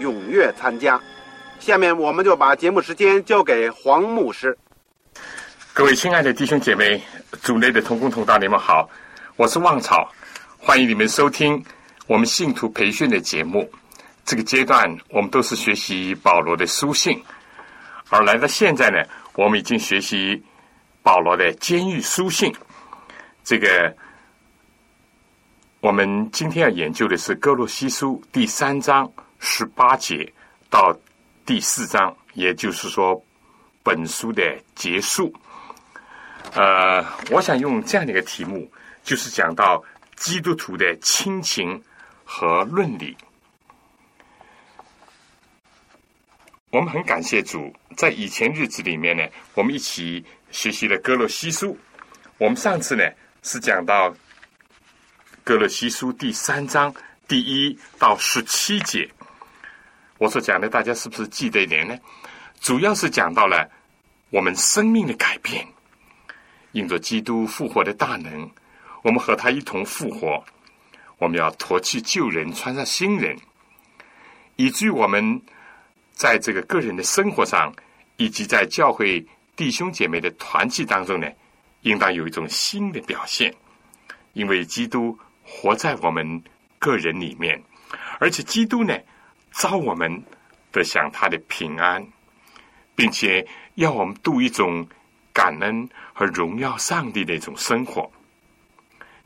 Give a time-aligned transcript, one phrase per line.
[0.00, 1.00] 踊跃参加。
[1.58, 4.56] 下面我们就把节目时间交给黄牧师。
[5.72, 7.02] 各位亲爱的弟兄姐妹、
[7.42, 8.88] 组内的同工同道，你们好，
[9.36, 10.10] 我是旺草，
[10.58, 11.64] 欢迎你们收听
[12.06, 13.70] 我们信徒培训的节目。
[14.24, 17.22] 这个阶段我们都是学习保罗的书信，
[18.08, 19.02] 而来到现在呢，
[19.34, 20.42] 我们已经学习。
[21.02, 22.50] 保罗的监狱书信，
[23.44, 23.94] 这个
[25.80, 29.12] 我们今天要研究的是哥罗西书第三章
[29.44, 30.32] 十八节
[30.70, 30.96] 到
[31.44, 33.22] 第四章，也就是说
[33.82, 34.42] 本书的
[34.74, 35.32] 结束。
[36.54, 38.68] 呃，我想用这样的一个题目，
[39.02, 39.84] 就是讲到
[40.16, 41.80] 基督徒的亲情
[42.24, 43.14] 和论理。
[46.70, 49.22] 我们很感谢主，在以前日子里面呢，
[49.54, 50.24] 我们一起。
[50.50, 51.76] 学习了哥罗西书，
[52.38, 53.02] 我们上次呢
[53.42, 54.14] 是讲到
[55.42, 56.94] 哥罗西书第三章
[57.26, 59.10] 第一到十七节。
[60.24, 61.94] 我所讲的，大家是不是记得一点呢？
[62.58, 63.70] 主要是讲到了
[64.30, 65.66] 我们生命的改变，
[66.72, 68.50] 因着基督复活的大能，
[69.02, 70.42] 我们和他一同复活。
[71.18, 73.36] 我们要脱去旧人，穿上新人，
[74.56, 75.42] 以至于我们
[76.14, 77.70] 在这个个人的生活上，
[78.16, 79.22] 以及在教会。
[79.56, 81.28] 弟兄姐妹的团契当中呢，
[81.82, 83.54] 应当有一种新的表现，
[84.32, 86.42] 因为基督活在我们
[86.80, 87.62] 个人里面，
[88.18, 88.98] 而且基督呢，
[89.54, 90.22] 招我们
[90.72, 92.04] 得享他的平安，
[92.96, 94.86] 并且要我们度一种
[95.32, 98.10] 感恩和荣耀上帝的一种生活。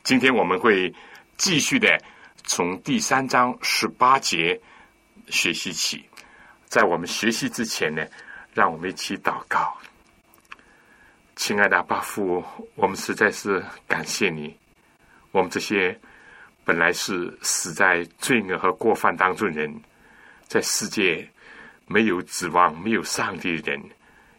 [0.03, 0.93] 今天我们会
[1.35, 1.99] 继续的
[2.43, 4.59] 从第三章十八节
[5.29, 6.05] 学习起，
[6.67, 8.05] 在我们学习之前呢，
[8.53, 9.75] 让我们一起祷告。
[11.35, 12.43] 亲爱的阿爸父，
[12.75, 14.55] 我们实在是感谢你。
[15.31, 15.99] 我们这些
[16.63, 19.73] 本来是死在罪恶和过犯当中人，
[20.49, 21.29] 在世界
[21.85, 23.79] 没有指望、没有上帝的人，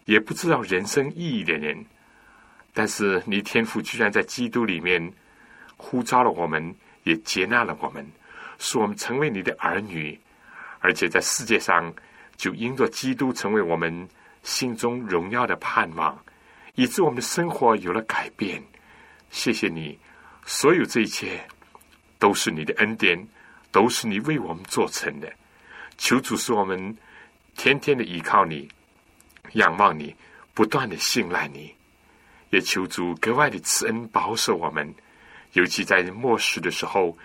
[0.07, 1.87] 也不知道人生意义的人，
[2.75, 5.13] 但是你天父居然在基督里面
[5.77, 8.05] 呼召了我们，也接纳了我们，
[8.59, 10.19] 使我们成为你的儿女，
[10.81, 11.95] 而且在世界上
[12.37, 14.09] 就因着基督成为我们
[14.43, 16.19] 心中荣耀的盼望。
[16.75, 18.61] 以致我们的生活有了改变，
[19.31, 19.97] 谢谢你，
[20.45, 21.41] 所有这一切
[22.19, 23.29] 都是你的恩典，
[23.71, 25.33] 都是你为我们做成的。
[26.01, 26.97] 求主使我们
[27.59, 28.67] 天天的依靠你，
[29.53, 30.17] 仰望你，
[30.55, 31.73] 不断的信赖你。
[32.49, 34.93] 也求主格外的慈恩保守我们，
[35.53, 37.17] 尤其在末世的时候，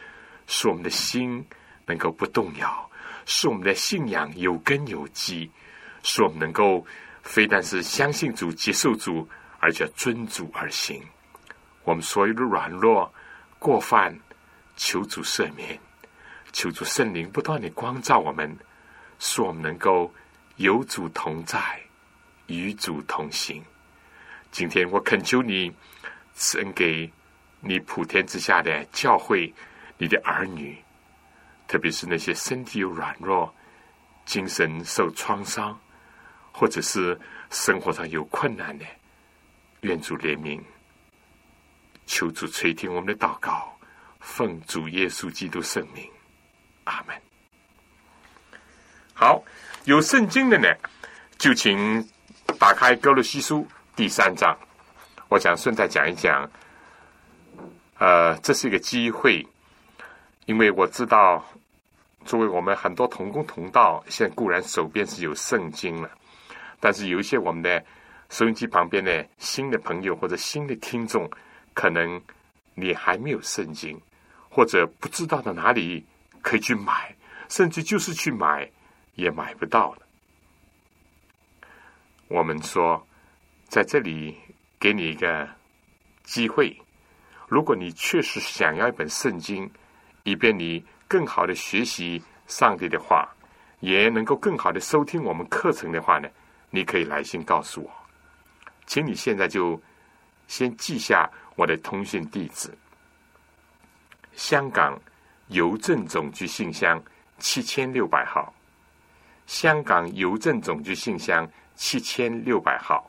[0.45, 1.43] 使我们的心
[1.85, 2.91] 能够不动摇，
[3.25, 5.49] 使我们的信仰有根有基，
[6.03, 6.85] 使我们能够
[7.23, 9.27] 非但是相信主、接受主。
[9.61, 11.01] 而且遵主而行，
[11.85, 13.11] 我们所有的软弱、
[13.57, 14.15] 过犯，
[14.75, 15.79] 求主赦免，
[16.51, 18.55] 求主圣灵不断的光照我们，
[19.19, 20.13] 使我们能够
[20.57, 21.59] 有主同在，
[22.47, 23.63] 与主同行。
[24.51, 25.71] 今天我恳求你
[26.33, 27.11] 赐恩给
[27.59, 29.53] 你普天之下的教会，
[29.97, 30.77] 你的儿女，
[31.67, 33.53] 特别是那些身体有软弱、
[34.25, 35.77] 精神受创伤，
[36.51, 37.19] 或者是
[37.49, 38.85] 生活上有困难的。
[39.81, 40.61] 愿主怜悯，
[42.05, 43.77] 求主垂听我们的祷告，
[44.19, 46.09] 奉主耶稣基督圣名，
[46.85, 47.24] 阿门。
[49.17, 49.41] 好，
[49.85, 50.67] 有圣经的呢，
[51.37, 52.05] 就请
[52.59, 53.65] 打开哥罗西书
[53.95, 54.53] 第三章。
[55.29, 56.51] 我想顺带讲一讲，
[57.97, 59.47] 呃，这是一个机会，
[60.47, 61.41] 因为我知道，
[62.25, 66.11] 作为我们很多同工同道，现在固然手边是有圣经了，
[66.81, 67.81] 但是有一些我们的。
[68.27, 71.29] 收音机旁边的新的朋友或者新的听众，
[71.75, 72.19] 可能
[72.73, 74.01] 你还没有圣经，
[74.49, 76.03] 或者不知道到哪里
[76.41, 77.15] 可以去买，
[77.49, 78.67] 甚至就是去买
[79.15, 80.01] 也买不到了。
[82.27, 83.05] 我们说，
[83.67, 84.37] 在这里
[84.79, 85.47] 给你一个
[86.23, 86.75] 机会，
[87.47, 89.69] 如果你确实想要一本圣经，
[90.23, 93.29] 以便你更好的学习上帝的话，
[93.79, 96.27] 也能够更好的收听我们课程的话呢，
[96.71, 97.91] 你可以来信告诉我，
[98.87, 99.79] 请你现在就
[100.47, 102.75] 先记下我的通讯地址：
[104.33, 104.99] 香港
[105.49, 107.01] 邮政总局信箱
[107.37, 108.51] 七千六百号，
[109.47, 111.49] 香港邮政总局信箱。
[111.77, 113.05] 七千六百号，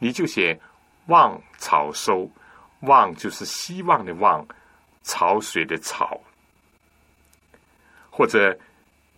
[0.00, 0.60] 你就写
[1.06, 2.28] “望草收
[2.82, 4.44] ”，“望”就是希望的“望”，
[5.04, 6.20] 潮水的“潮”。
[8.10, 8.58] 或者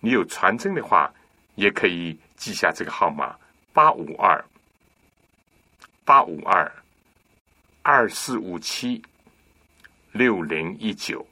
[0.01, 1.11] 你有传真的话，
[1.55, 3.35] 也可以记下这个号码：
[3.73, 4.45] 八五二
[6.05, 6.71] 八五二
[7.81, 9.03] 二四五七
[10.13, 11.27] 六零一九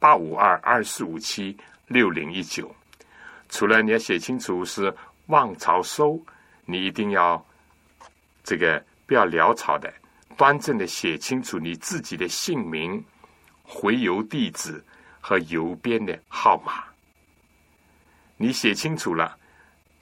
[0.00, 1.56] 八五二二四五七
[1.86, 2.74] 六零一九。
[3.48, 4.94] 除了你要写清楚是。
[5.28, 6.24] 望潮收，
[6.66, 7.44] 你一定要
[8.44, 9.92] 这个不要潦草的，
[10.36, 13.04] 端正的写清楚你自己的姓名、
[13.64, 14.80] 回邮地址
[15.20, 16.84] 和邮编的号码。
[18.36, 19.36] 你写清楚了，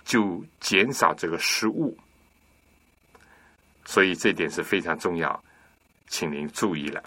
[0.05, 1.97] 就减少这个失误。
[3.87, 5.43] 所以这点是非常重要，
[6.09, 7.03] 请您注意了。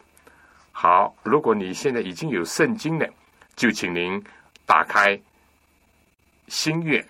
[0.72, 3.07] 好，如果你现在已经有圣经了，
[3.56, 4.19] 就请您
[4.66, 5.22] 打开
[6.48, 7.06] 新月。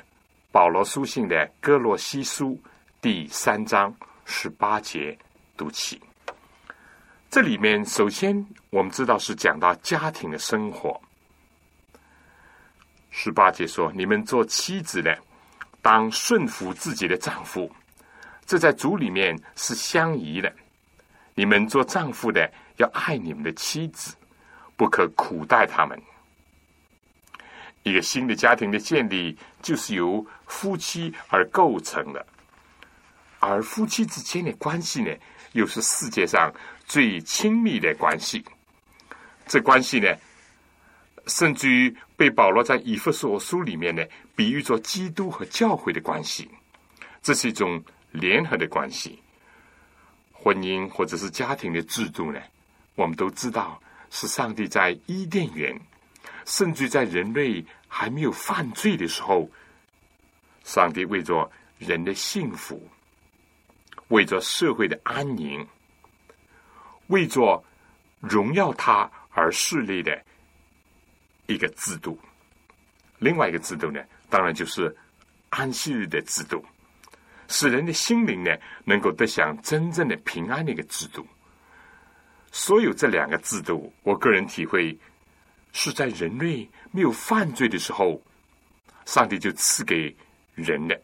[0.51, 2.60] 保罗书信的哥罗西书
[3.00, 3.94] 第三章
[4.25, 5.16] 十八节
[5.56, 6.01] 读起。
[7.30, 11.00] 这里面首先我们知道是讲到家庭的生活。
[13.12, 15.16] 十八节说：“你们做妻子的，
[15.81, 17.72] 当顺服自己的丈夫，
[18.45, 20.51] 这在主里面是相宜的。
[21.36, 24.16] 你们做丈夫的，要爱你们的妻子，
[24.75, 26.01] 不可苦待他们。”
[27.88, 32.25] 一个新的家庭的建立，就是由夫妻而构成的，
[33.39, 35.12] 而夫妻之间的关系呢，
[35.54, 36.54] 又是世界上
[36.86, 38.44] 最亲密的关系。
[39.45, 40.13] 这关系呢，
[41.28, 44.04] 甚至于被保罗在以弗所书里面呢，
[44.36, 46.50] 比喻作基督和教会的关系。
[47.22, 49.19] 这是一种联合的关系。
[50.34, 52.39] 婚姻或者是家庭的制度呢，
[52.95, 55.78] 我们都知道是上帝在伊甸园，
[56.45, 57.66] 甚至在人类。
[57.88, 59.50] 还没有犯罪的时候，
[60.63, 61.50] 上帝为着
[61.80, 62.88] 人的幸福，
[64.10, 65.66] 为着社会的安宁，
[67.07, 67.63] 为着
[68.19, 70.24] 荣耀他而设立的
[71.48, 72.19] 一个制度。
[73.19, 74.95] 另外一个制度呢，当然就是
[75.50, 76.63] 安息日的制度，
[77.48, 78.51] 使人的心灵呢
[78.84, 81.25] 能够得享真正的平安的一个制度。
[82.51, 84.98] 所有这两个制度，我个人体会。
[85.79, 88.19] 是在人类没有犯罪的时候，
[89.06, 90.13] 上帝就赐给
[90.56, 90.95] 人的；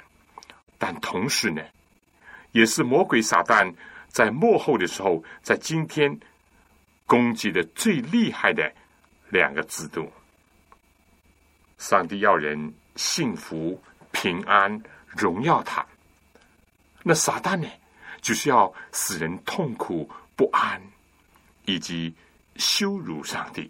[0.80, 1.62] 但同时呢，
[2.54, 3.72] 也是魔鬼撒旦
[4.08, 6.20] 在幕后的时候，在今天
[7.06, 8.74] 攻击的最厉害的
[9.30, 10.12] 两个制度。
[11.78, 13.80] 上帝要人幸福、
[14.12, 15.86] 平安、荣耀他；
[17.04, 17.70] 那撒旦呢，
[18.22, 20.82] 就是要使人痛苦、不安，
[21.66, 22.12] 以及
[22.56, 23.70] 羞辱上帝。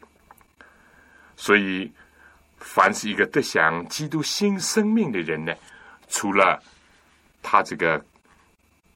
[1.43, 1.91] 所以，
[2.57, 5.53] 凡是一个得享基督新生命的人呢，
[6.07, 6.57] 除了
[7.41, 8.01] 他这个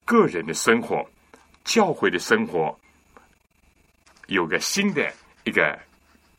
[0.06, 1.06] 个人的生活、
[1.66, 2.74] 教会的生活
[4.28, 5.14] 有个新的
[5.44, 5.78] 一个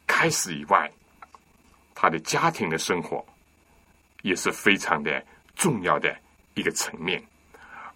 [0.07, 0.91] 开始以外，
[1.95, 3.23] 他的家庭的生活
[4.23, 5.23] 也是非常的
[5.55, 6.17] 重要的
[6.55, 7.23] 一个层面。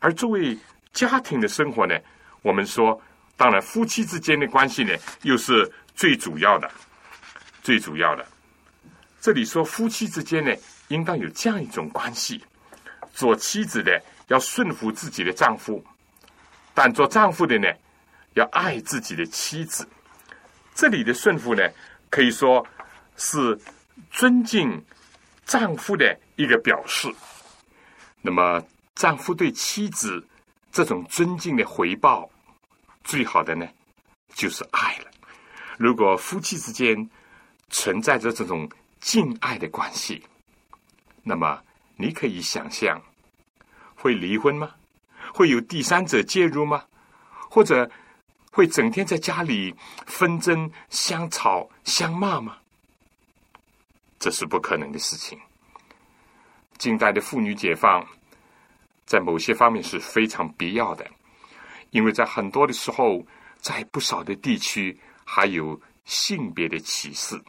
[0.00, 0.54] 而作为
[0.92, 1.98] 家庭的生活呢，
[2.42, 3.00] 我们说，
[3.38, 6.70] 当然夫妻之间的关系呢，又是最主要的。
[7.62, 8.26] 最主要的，
[9.20, 10.52] 这里说夫妻之间呢，
[10.88, 12.44] 应当有这样一种关系：
[13.14, 15.82] 做妻子的要顺服自己的丈夫，
[16.74, 17.68] 但做丈夫的呢，
[18.34, 19.88] 要爱自己的妻子。
[20.74, 21.62] 这里的顺服呢，
[22.10, 22.66] 可以说
[23.16, 23.56] 是
[24.10, 24.84] 尊敬
[25.44, 27.08] 丈夫的一个表示。
[28.22, 28.60] 那么，
[28.96, 30.26] 丈夫对妻子
[30.72, 32.28] 这种尊敬的回报，
[33.04, 33.68] 最好的呢，
[34.34, 35.10] 就是爱了。
[35.76, 37.08] 如果夫妻之间，
[37.72, 40.22] 存在着这种敬爱的关系，
[41.24, 41.60] 那么
[41.96, 43.02] 你可以想象，
[43.96, 44.70] 会离婚吗？
[45.34, 46.84] 会有第三者介入吗？
[47.50, 47.90] 或者
[48.52, 49.74] 会整天在家里
[50.06, 52.58] 纷争、相吵、相骂吗？
[54.18, 55.38] 这是不可能的事情。
[56.78, 58.06] 近代的妇女解放，
[59.06, 61.08] 在某些方面是非常必要的，
[61.90, 63.24] 因为在很多的时候，
[63.60, 67.40] 在不少的地区还有性别的歧视。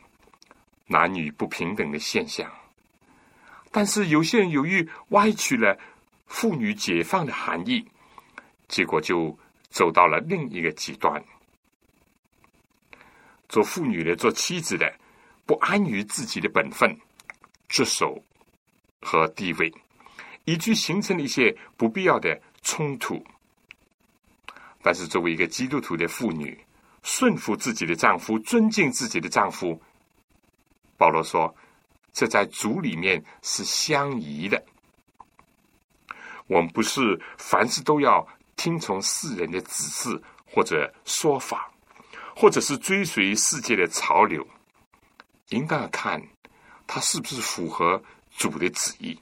[0.93, 2.47] 男女不平等的现象。
[3.71, 5.75] 但是有些人由于歪曲了
[6.27, 7.83] 妇女解放的含义，
[8.67, 9.35] 结果就
[9.71, 11.21] 走到了另一个极端。
[13.49, 14.93] 做妇女的、做妻子的，
[15.47, 16.95] 不安于自己的本分、
[17.67, 18.23] 职守
[19.01, 19.73] 和地位，
[20.45, 23.23] 以致形成了一些不必要的冲突。
[24.83, 26.59] 但是，作为一个基督徒的妇女，
[27.01, 29.81] 顺服自己的丈夫，尊敬自己的丈夫，
[31.03, 31.53] 保罗说。
[32.15, 34.63] 这在主里面是相宜的。
[36.45, 38.23] 我们不是凡事都要
[38.55, 41.71] 听从世人的指示或者说法，
[42.35, 44.47] 或者是追随世界的潮流，
[45.49, 46.21] 应该要看
[46.85, 47.99] 他是不是符合
[48.37, 49.19] 主的旨意。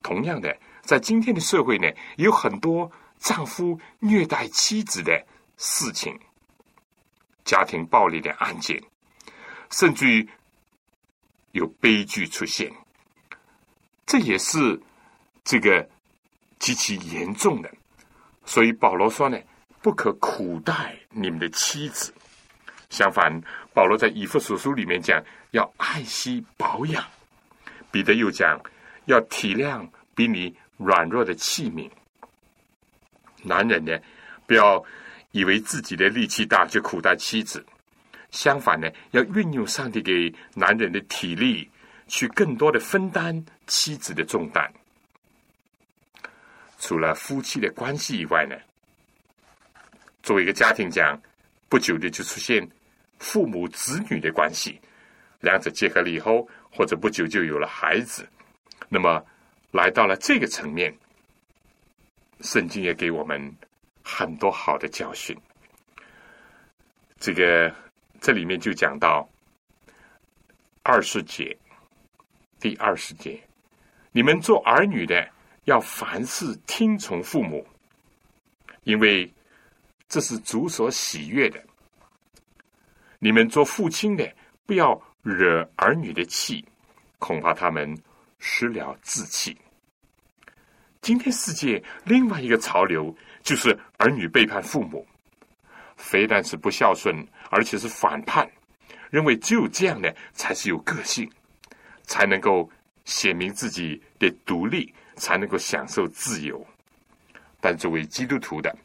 [0.00, 6.16] 同样的，在今天的社会呢，有很多丈夫虐待妻子的事情，
[7.44, 8.80] 家庭暴力的案件，
[9.70, 10.30] 甚至于。
[11.54, 12.70] 有悲剧出现，
[14.04, 14.80] 这也是
[15.44, 15.88] 这个
[16.58, 17.72] 极其严重的。
[18.44, 19.38] 所以保罗说呢，
[19.80, 22.12] 不可苦待你们的妻子。
[22.90, 23.40] 相反，
[23.72, 27.04] 保罗在以弗所书里面讲要爱惜保养。
[27.92, 28.60] 彼得又讲
[29.04, 31.88] 要体谅比你软弱的器皿。
[33.44, 33.96] 男人呢，
[34.44, 34.84] 不要
[35.30, 37.64] 以为自己的力气大就苦待妻子。
[38.34, 41.70] 相反呢，要运用上帝给男人的体力，
[42.08, 44.68] 去更多的分担妻子的重担。
[46.80, 48.56] 除了夫妻的关系以外呢，
[50.20, 51.16] 作为一个家庭讲，
[51.68, 52.68] 不久的就出现
[53.20, 54.80] 父母子女的关系，
[55.40, 58.28] 两者结合了以后，或者不久就有了孩子。
[58.88, 59.24] 那么
[59.70, 60.92] 来到了这个层面，
[62.40, 63.56] 圣经也给我们
[64.02, 65.38] 很多好的教训。
[67.20, 67.72] 这个。
[68.24, 69.28] 这里面就讲到
[70.82, 71.54] 二十节，
[72.58, 73.38] 第二十节，
[74.12, 75.28] 你们做儿女的
[75.64, 77.66] 要凡事听从父母，
[78.84, 79.30] 因为
[80.08, 81.62] 这是主所喜悦的。
[83.18, 84.26] 你们做父亲的
[84.64, 86.66] 不要惹儿女的气，
[87.18, 87.94] 恐怕他们
[88.38, 89.54] 失了志气。
[91.02, 95.06] 今天世界另外一个潮流就是儿女背叛父母，
[95.98, 97.14] 非但是不孝顺。
[97.54, 98.50] 而且是反叛，
[99.10, 101.30] 认为只有这样呢，才是有个性，
[102.02, 102.68] 才能够
[103.04, 106.66] 显明自己的独立，才能够享受自由。
[107.60, 108.76] 但作为基督徒的，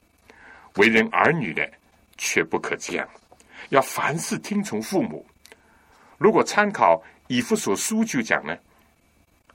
[0.75, 1.67] 为人儿女的，
[2.15, 3.09] 却不可这样，
[3.69, 5.25] 要凡事听从父母。
[6.19, 8.55] 如果参考以弗所书就讲呢，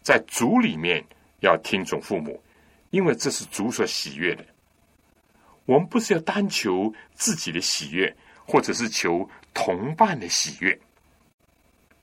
[0.02, 1.00] 在主里面
[1.38, 2.42] 要听从父母，
[2.90, 4.44] 因为这是主所喜悦的。
[5.66, 8.12] 我们不是要单求自己的喜悦。
[8.46, 10.78] 或者是求同伴的喜悦，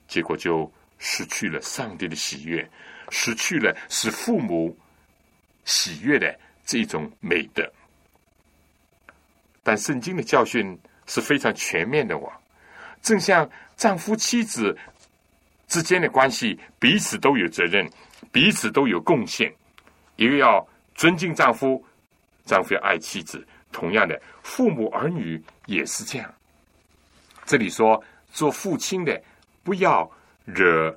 [0.07, 2.67] 结果就失去了上帝的喜悦，
[3.09, 4.75] 失去了使父母
[5.65, 7.69] 喜悦的这种美德。
[9.63, 12.39] 但圣经的教训是非常全面的，哇！
[13.01, 14.77] 正像丈夫妻子
[15.67, 17.87] 之间的关系，彼此都有责任，
[18.31, 19.53] 彼此都有贡献，
[20.15, 21.83] 一个要尊敬丈夫，
[22.45, 23.45] 丈夫要爱妻子。
[23.71, 26.33] 同样的，父母儿女也是这样。
[27.45, 29.19] 这里说，做父亲的
[29.63, 30.09] 不要
[30.45, 30.95] 惹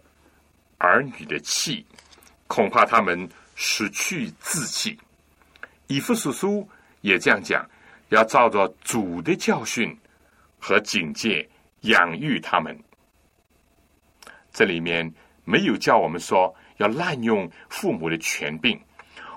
[0.78, 1.86] 儿女的气，
[2.48, 4.98] 恐怕他们失去志气。
[5.86, 6.68] 以弗所书
[7.02, 7.64] 也这样讲，
[8.08, 9.96] 要照着主的教训
[10.58, 11.48] 和警戒
[11.82, 12.76] 养育他们。
[14.52, 15.12] 这里面
[15.44, 18.80] 没有叫我们说要滥用父母的权柄，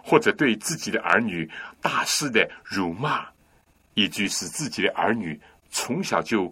[0.03, 1.49] 或者对自己的儿女
[1.81, 3.27] 大肆的辱骂。
[3.97, 6.43] 以及使自己的儿女从小就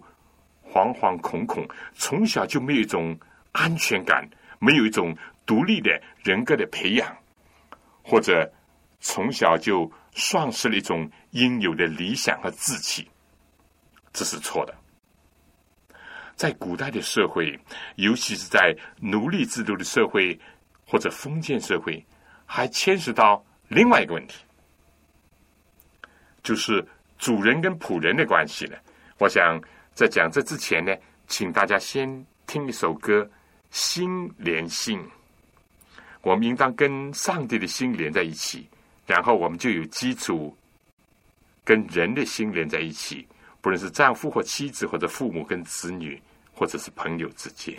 [0.64, 3.16] 惶惶恐恐，从小就没有一种
[3.52, 7.16] 安全感，没有一种独立的人格的培养，
[8.02, 8.52] 或者
[8.98, 13.08] 从小就丧失了一种应有的理想和志气，
[14.12, 14.74] 这是错的。
[16.34, 17.56] 在古代的社会，
[17.94, 20.36] 尤其是在奴隶制度的社会
[20.84, 22.04] 或者封建社会，
[22.44, 24.44] 还牵涉到另外一个问题，
[26.42, 26.84] 就是。
[27.18, 28.76] 主人跟仆人的关系呢？
[29.18, 29.60] 我想
[29.94, 30.94] 在讲这之前呢，
[31.26, 33.22] 请大家先听一首歌
[33.70, 34.98] 《心连心》。
[36.22, 38.68] 我们应当跟上帝的心连在一起，
[39.06, 40.56] 然后我们就有基础
[41.64, 43.26] 跟人的心连在一起，
[43.60, 46.20] 不论是丈夫或妻子，或者父母跟子女，
[46.52, 47.74] 或者是朋友之间。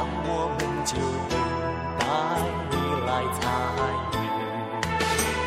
[0.00, 0.96] 让我们就
[1.28, 1.36] 等
[2.00, 2.02] 待
[2.70, 3.44] 你来参
[4.16, 4.16] 与。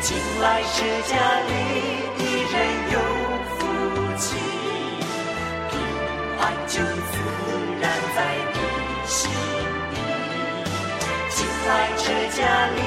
[0.00, 0.06] 进
[0.40, 0.76] 来是
[1.10, 1.50] 家里
[2.14, 2.54] 的人
[2.94, 2.96] 有
[3.50, 3.58] 福
[4.16, 4.24] 气。
[5.70, 5.74] 平
[6.38, 7.12] 安就自
[7.80, 7.84] 然
[8.14, 8.18] 在
[8.54, 8.56] 你
[9.08, 9.18] 心
[9.90, 9.92] 里。
[11.30, 11.68] 进来
[11.98, 12.38] 这家
[12.76, 12.78] 里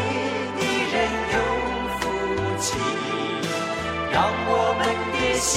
[0.56, 0.62] 的
[0.94, 0.96] 人
[1.34, 1.36] 有
[2.00, 2.02] 福
[2.62, 2.66] 气，
[4.14, 4.16] 让
[4.48, 4.82] 我们
[5.12, 5.52] 的心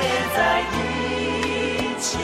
[0.00, 0.02] 连
[0.34, 0.38] 在
[0.72, 0.74] 一
[2.00, 2.16] 起，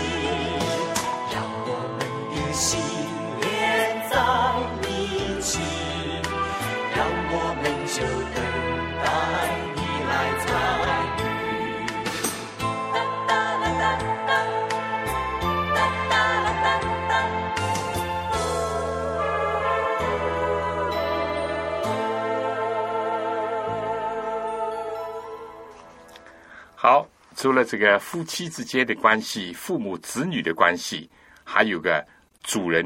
[27.41, 31.09] 除了这个夫妻之间的关系、父母子女的关系，
[31.43, 32.07] 还有个
[32.43, 32.85] 主人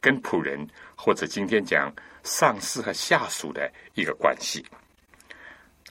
[0.00, 4.64] 跟仆人，或者今天讲上司和下属的一个关系。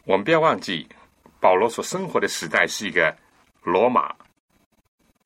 [0.05, 0.87] 我们不要忘记，
[1.41, 3.13] 保罗所生活的时代是一个
[3.63, 4.15] 罗马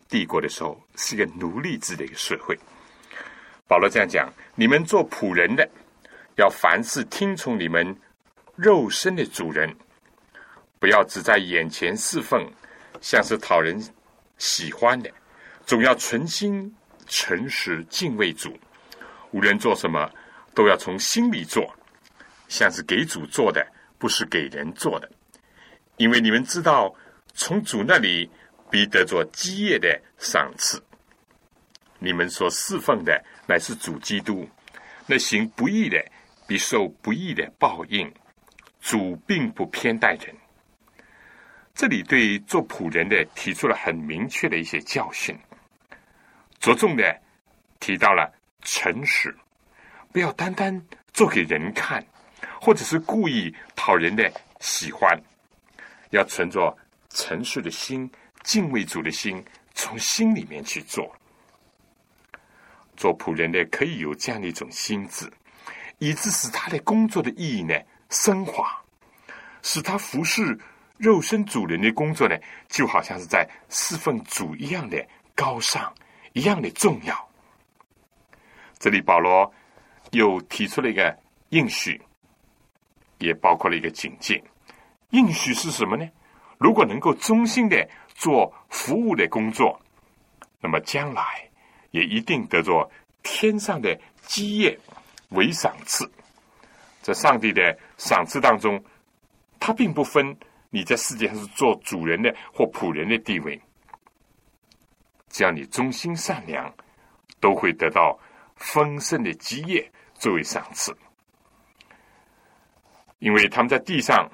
[0.10, 2.58] 帝国的时候，是一个奴隶制的一个社会。
[3.68, 5.70] 保罗这样讲：你们做仆人的，
[6.38, 7.96] 要凡事听从你们
[8.56, 9.72] 肉身的主人。
[10.80, 12.46] 不要只在眼前侍奉，
[13.04, 13.78] 像是讨人
[14.38, 15.12] 喜欢的，
[15.66, 16.74] 总要存心
[17.06, 18.58] 诚实敬畏主。
[19.32, 20.10] 无论做什么，
[20.56, 21.70] 都要从心里做，
[22.48, 23.62] 像是给主做的，
[24.00, 25.12] 不是给人做的。
[25.98, 26.96] 因为你们知道，
[27.34, 28.30] 从主那里
[28.72, 30.82] 必得着基业的赏赐。
[32.00, 34.48] 你们所侍奉的乃是主基督，
[35.06, 36.02] 那行不义的
[36.48, 38.10] 必受不义的报应。
[38.80, 40.34] 主并不偏待人。
[41.74, 45.36] 这里对做仆人的提出了很明确的一些教训，
[46.60, 47.22] 着重的
[47.80, 48.32] 提到了
[48.62, 49.36] 诚实，
[50.12, 50.80] 不要单单
[51.14, 52.06] 做给人看，
[52.62, 55.20] 或者是故意讨人的喜欢，
[56.12, 56.78] 要存着
[57.10, 58.10] 诚实的心、
[58.44, 61.12] 敬畏主的心，从心里面去做。
[62.96, 65.28] 做仆人的可以有这样的一种心智，
[65.98, 67.74] 以致使他的工作的意义呢
[68.12, 68.80] 升华，
[69.64, 70.56] 使他服侍。
[70.98, 72.38] 肉身主人的工作呢，
[72.70, 75.94] 就好像是在侍奉主一样的高尚，
[76.34, 77.30] 一样的重要。
[78.78, 79.52] 这里保罗
[80.12, 81.18] 又提出了一个
[81.50, 82.00] 应许，
[83.18, 84.42] 也包括了一个警戒。
[85.10, 86.08] 应许是什么呢？
[86.58, 89.80] 如果能够忠心的做服务的工作，
[90.62, 91.24] 那么将来
[91.92, 92.90] 也一定得着
[93.24, 94.80] 天上的基业
[95.30, 96.10] 为赏赐。
[97.02, 98.82] 在上帝的赏赐当中，
[99.60, 100.38] 他并不分。
[100.76, 103.62] 你在世界上是做主人的或仆人的地位，
[105.30, 106.74] 只要你忠心善良，
[107.40, 108.20] 都会得到
[108.56, 110.92] 丰盛的基业作为赏赐。
[113.20, 114.28] 因为他们在地上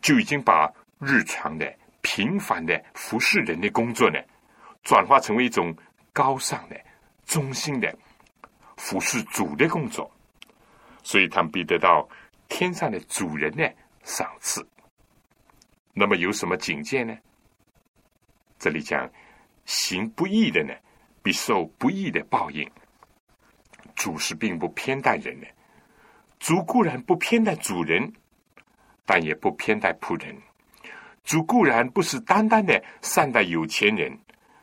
[0.00, 4.20] 就已经把日常的平凡的服侍人的工作呢，
[4.84, 5.76] 转化成为一种
[6.12, 6.80] 高尚的、
[7.26, 7.92] 忠心的
[8.76, 10.08] 服侍主的工作，
[11.02, 12.08] 所以他们必得到
[12.48, 14.64] 天上的主人的赏赐。
[15.98, 17.18] 那么有什么警戒呢？
[18.56, 19.10] 这里讲
[19.64, 20.72] 行不义的呢，
[21.24, 22.70] 必受不义的报应。
[23.96, 25.46] 主是并不偏待人的，
[26.38, 28.12] 主固然不偏待主人，
[29.04, 30.40] 但也不偏待仆人。
[31.24, 34.16] 主固然不是单单的善待有钱人，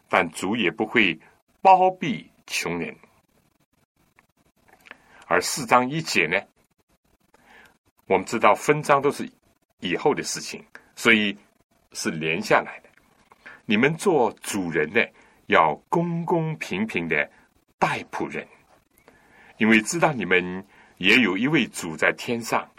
[0.08, 1.19] 但主也不会
[1.62, 2.95] 包庇穷人。
[5.28, 6.39] 而四章一节呢，
[8.08, 9.30] 我们知道分章都是
[9.82, 10.63] 以后的事情。
[10.95, 11.38] 所以
[11.93, 12.89] 是连下来的。
[13.65, 15.10] 你们做主人的
[15.47, 17.29] 要公公平平的
[17.77, 18.47] 待仆人，
[19.58, 20.65] 因为知道你们
[20.97, 22.69] 也有一位主在天上，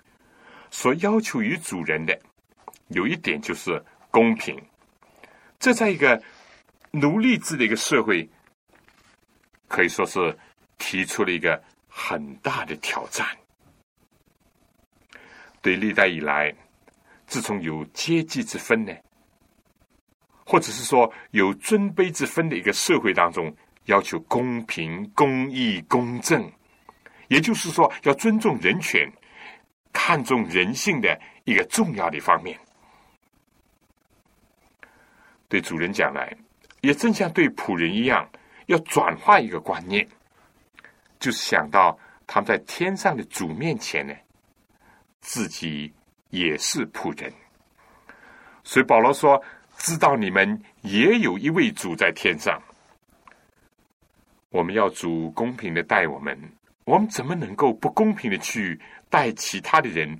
[0.71, 2.19] 所要求于主人的
[2.89, 4.61] 有一点就是公平。
[5.59, 6.23] 这在一个
[6.91, 8.29] 奴隶制的一个社会，
[9.69, 10.39] 可以说是
[10.79, 13.27] 提出了一个很大的挑战。
[15.61, 16.55] 对历代以来，
[17.27, 18.93] 自从有阶级之分呢。
[20.49, 23.53] 或者是说有尊卑之分的一个社会当中，
[23.87, 26.49] 要求公平、公义、公正，
[27.27, 29.11] 也就是说要尊重人权、
[29.93, 32.57] 看重人性的一个重要的方面。
[35.49, 36.33] 对主人讲来，
[36.81, 38.29] 也正像对仆人一样，
[38.67, 40.07] 要转化一个观念，
[41.19, 44.15] 就是想到他们在天上的主面前呢，
[45.21, 45.93] 自己
[46.31, 47.33] 也是仆人。
[48.65, 49.43] 所以保罗说。
[49.79, 52.59] 知道你们也有一位主在天上，
[54.49, 56.35] 我们要主公平的待我们，
[56.85, 60.19] 我们怎么能够不公平的去待其他的人，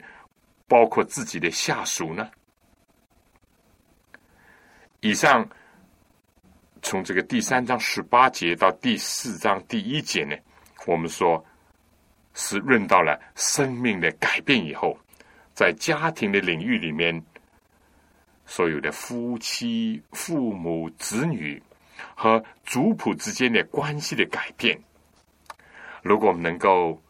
[0.69, 2.31] 包括自己的下属呢？
[5.01, 5.49] 以上
[6.83, 10.37] 从这个第三章十八节到第四章第一节呢，
[10.87, 11.43] 我们说
[12.35, 14.99] 是论到了生命的改变以后，
[15.57, 17.21] 在家庭的领域里面。
[18.49, 21.61] 所有的夫妻、父母、子女
[22.15, 24.81] 和族谱之间的关系的改变，
[26.01, 27.03] 如果我们能够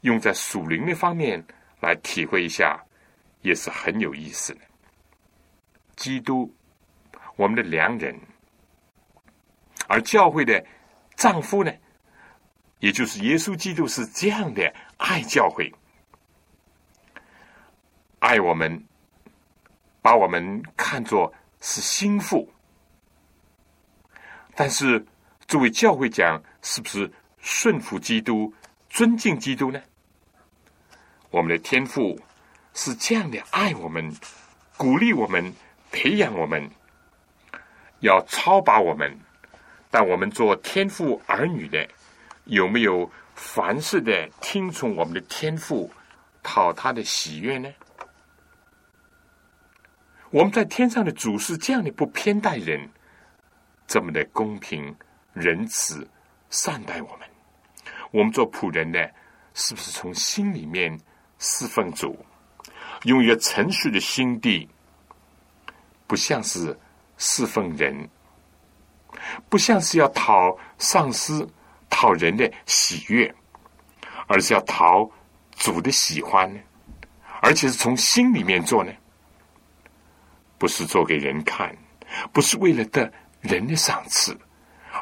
[0.00, 1.40] 用在属灵的方面
[1.80, 2.84] 来体会一下，
[3.42, 4.60] 也是很有意思的。
[5.94, 6.52] 基督，
[7.36, 8.18] 我们的良人，
[9.86, 10.66] 而教会的
[11.14, 11.72] 丈夫呢，
[12.80, 15.72] 也就是耶稣基督，是这样的爱教会，
[18.32, 18.82] 爱我们。
[20.00, 22.50] 把我们看作是心腹，
[24.56, 25.04] 但是
[25.46, 28.52] 作为教会讲，是不是顺服基督、
[28.88, 29.80] 尊敬基督呢？
[31.30, 32.18] 我们的天父
[32.72, 34.12] 是这样的爱我们、
[34.76, 35.54] 鼓励我们、
[35.92, 36.68] 培养我们，
[38.00, 39.16] 要超拔我们。
[39.88, 41.86] 但我们做天父儿女的，
[42.46, 45.88] 有没有凡事的听从我们的天父，
[46.42, 47.72] 讨他的喜悦呢？
[50.32, 52.88] 我们在天上的主是这样的不偏待人，
[53.86, 54.96] 这么的公平
[55.34, 56.08] 仁慈
[56.48, 57.28] 善待我们。
[58.10, 59.12] 我们做仆人的，
[59.52, 60.98] 是不是从心里面
[61.38, 62.18] 侍奉主，
[63.02, 64.66] 用一个诚实的心地，
[66.06, 66.74] 不像是
[67.18, 68.08] 侍奉人，
[69.50, 71.46] 不像是要讨上司、
[71.90, 73.32] 讨人的喜悦，
[74.26, 75.10] 而是要讨
[75.56, 76.60] 主的喜欢呢？
[77.42, 78.90] 而且是从心里面做呢？
[80.62, 81.76] 不是做给人看，
[82.32, 84.38] 不是为了得人的赏赐，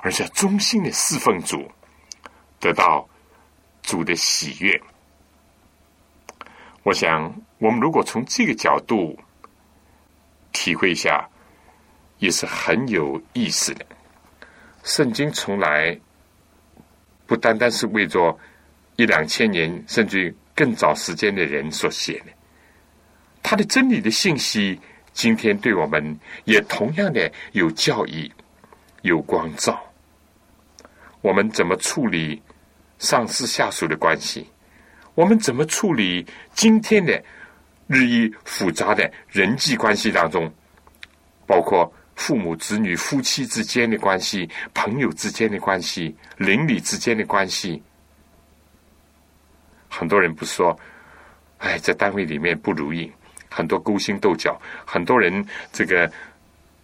[0.01, 1.71] 而是要忠心的侍奉主，
[2.59, 3.07] 得到
[3.83, 4.81] 主的喜悦。
[6.83, 9.19] 我想，我们如果从这个角度
[10.51, 11.29] 体会一下，
[12.21, 13.85] 也是很有意思的。
[14.83, 16.01] 圣经从来
[17.27, 18.35] 不单单是为着
[18.97, 22.33] 一两千年甚至更早时间的人所写的，
[23.43, 24.81] 他的真理的信息。
[25.13, 28.33] 今天对我们也同样的有教义、
[29.03, 29.79] 有光照。
[31.21, 32.41] 我们怎么处理
[32.99, 34.47] 上司下属的关系？
[35.15, 37.23] 我们怎么处理今天的
[37.87, 40.51] 日益复杂的人际关系当中，
[41.47, 47.83] 包括父母子女、夫妻之间的关系、朋友之间的关系、邻里之间的关系？
[49.89, 50.79] 很多人不说，
[51.59, 53.13] 哎，在单位里面不如意。
[53.51, 56.11] 很多勾心斗角，很多人这个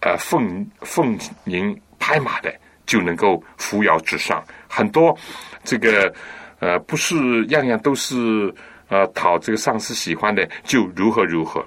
[0.01, 2.53] 呃奉奉迎拍马的
[2.85, 5.17] 就能够扶摇直上，很多
[5.63, 6.13] 这个
[6.59, 8.53] 呃不是样样都是
[8.89, 11.65] 呃讨这个上司喜欢的就如何如何，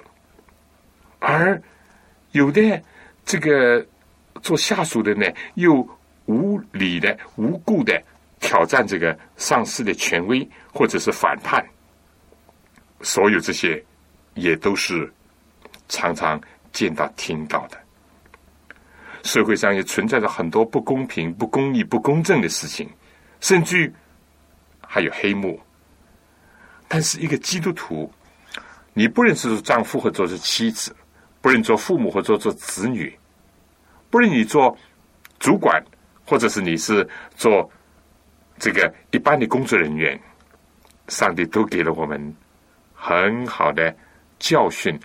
[1.19, 1.59] 而
[2.31, 2.81] 有的
[3.25, 3.85] 这个
[4.41, 5.85] 做下属的呢又
[6.27, 8.01] 无理的无故的
[8.39, 11.65] 挑战这个上司的权威或者是反叛，
[13.01, 13.83] 所有这些。
[14.33, 15.11] 也都是
[15.89, 16.41] 常常
[16.71, 17.77] 见到、听到的。
[19.23, 22.89] 社会上也存在着很多不公平、不公义、不公正的事情，
[23.39, 23.93] 甚至
[24.81, 25.59] 还有黑幕。
[26.87, 28.11] 但是，一个基督徒，
[28.93, 30.95] 你不认识丈夫或做是妻子，
[31.39, 33.15] 不认做父母或者做子女，
[34.09, 34.75] 不论你做
[35.39, 35.83] 主管，
[36.25, 37.69] 或者是你是做
[38.57, 40.19] 这个一般的工作人员，
[41.09, 42.35] 上帝都给了我们
[42.93, 43.95] 很好的。
[44.41, 44.99] 教训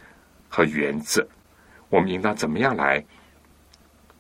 [0.49, 1.25] 和原则，
[1.91, 3.05] 我们应当怎么样来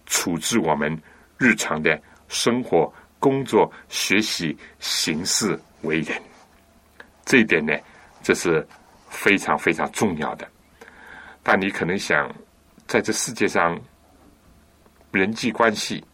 [0.04, 0.94] 处置我们
[1.38, 1.98] 日常的
[2.28, 6.20] 生活、工作、学习、行事为人。
[7.24, 7.72] 这一点呢，
[8.22, 8.64] 这是
[9.08, 10.46] 非常非常重要的。
[11.42, 12.30] 但你可能想，
[12.86, 13.80] 在这世界上，
[15.12, 16.04] 人际关系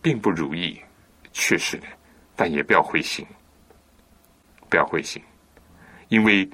[0.00, 0.80] 并不如意，
[1.32, 1.86] 确实的，
[2.34, 3.26] 但也不要灰心，
[4.70, 5.22] 不要灰心，
[6.08, 6.48] 因为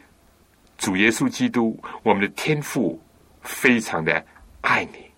[0.81, 2.99] 主耶稣基督，我们的天父
[3.43, 4.25] 非常的
[4.63, 5.11] 爱你，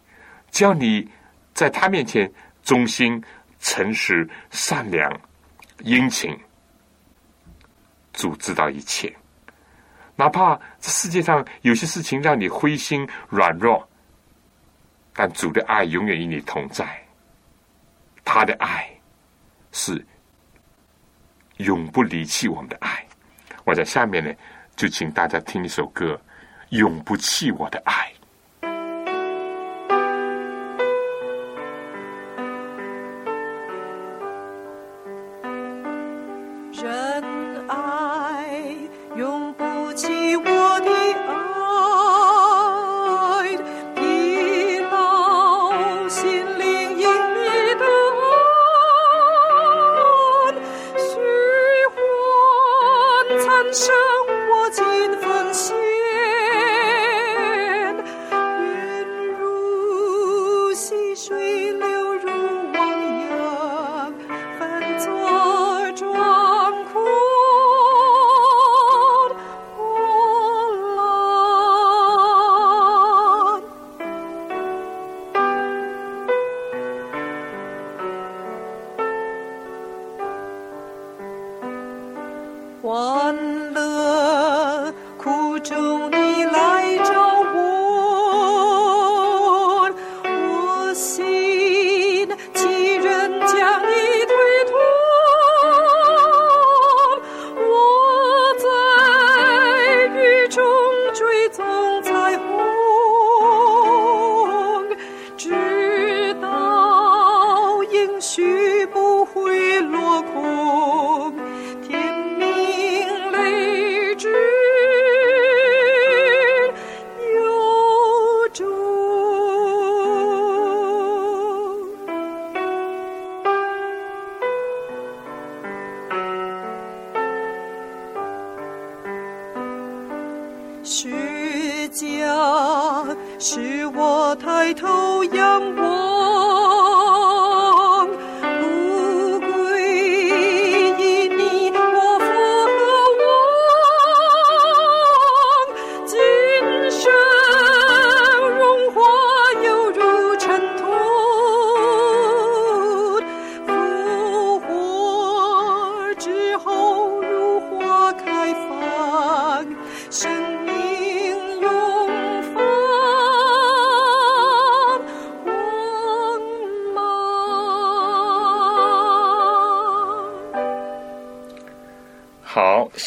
[0.50, 1.08] 只要你
[1.54, 2.30] 在他面前
[2.64, 3.22] 忠心、
[3.60, 5.08] 诚实、善良、
[5.78, 6.36] 殷勤。
[8.12, 9.14] 主知道一切，
[10.16, 13.88] 哪怕这世界上有些事情让你灰心软弱，
[15.14, 16.84] 但主的爱永远与你同在。
[18.24, 18.90] 他的爱
[19.70, 20.04] 是
[21.58, 23.06] 永不离弃我们的爱。
[23.64, 24.34] 我在下面呢，
[24.76, 26.14] 就请大家听一首歌，
[26.70, 27.92] 《永不弃我的爱》。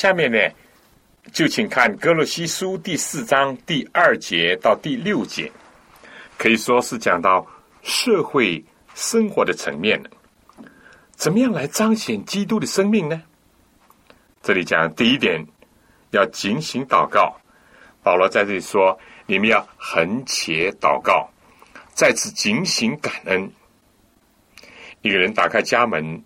[0.06, 0.38] 下面呢，
[1.34, 5.52] 就请看《哥罗西书》第四章第二节到第六节，
[6.38, 7.44] 可以说是讲到
[7.82, 8.64] 社会
[8.94, 10.10] 生活的层面了。
[11.14, 13.20] 怎么样来彰显基督的生命呢？
[14.44, 15.44] 这里讲第一点，
[16.12, 17.36] 要警醒祷告。
[18.04, 21.28] 保罗在这里说：“你们要恒且祷告，
[21.96, 23.52] 再次警醒感恩。”
[25.02, 26.24] 一个人打开家门，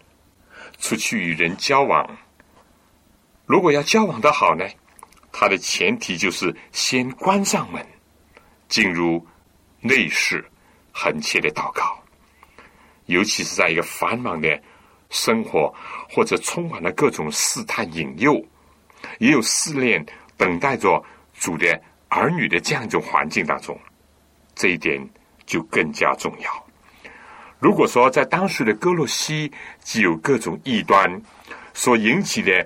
[0.79, 2.05] 出去与人交往。
[3.49, 4.63] 如果要交往的好呢，
[5.31, 7.83] 他的前提就是先关上门，
[8.67, 9.25] 进入
[9.81, 10.45] 内室，
[10.93, 11.99] 恳切的祷告。
[13.07, 14.61] 尤其是在一个繁忙的
[15.09, 15.73] 生活，
[16.11, 18.39] 或者充满了各种试探引诱，
[19.17, 20.05] 也有试炼
[20.37, 23.75] 等待着主的儿女的这样一种环境当中，
[24.53, 25.03] 这一点
[25.47, 26.67] 就更加重要。
[27.57, 31.19] 如果说在当时的哥洛西，既有各种异端
[31.73, 32.63] 所引起的。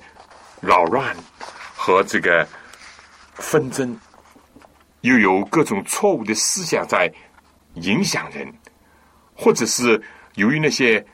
[0.66, 1.14] 扰乱
[1.76, 2.48] 和这个
[3.34, 4.00] 纷争，
[5.02, 7.12] 又有各种错误的思想在
[7.74, 8.50] 影响人，
[9.36, 10.02] 或者是
[10.36, 11.06] 由于那些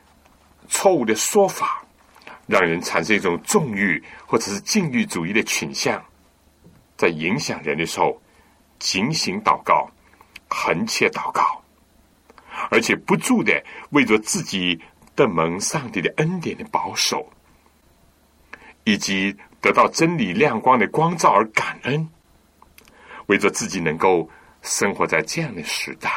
[0.68, 1.84] 错误的说法，
[2.46, 6.00] 让人产生一种纵欲或者是禁欲主义的倾向，
[6.96, 8.22] 在影响人的时候，
[8.78, 9.90] 警醒祷告，
[10.48, 11.60] 恳切祷告，
[12.70, 13.60] 而且不住的
[13.90, 14.80] 为着自己
[15.16, 17.28] 的蒙上帝的恩典的保守。
[18.90, 22.08] 以及得到真理亮光的光照而感恩，
[23.26, 24.28] 为着自己能够
[24.62, 26.10] 生活在这样的时代，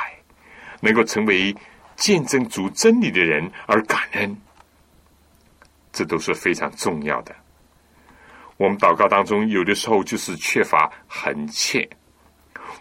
[0.81, 1.55] 能够成为
[1.95, 4.35] 见证主真理的人而感恩，
[5.91, 7.35] 这都是非常重要的。
[8.57, 11.87] 我们祷告当中，有的时候就是缺乏恒切。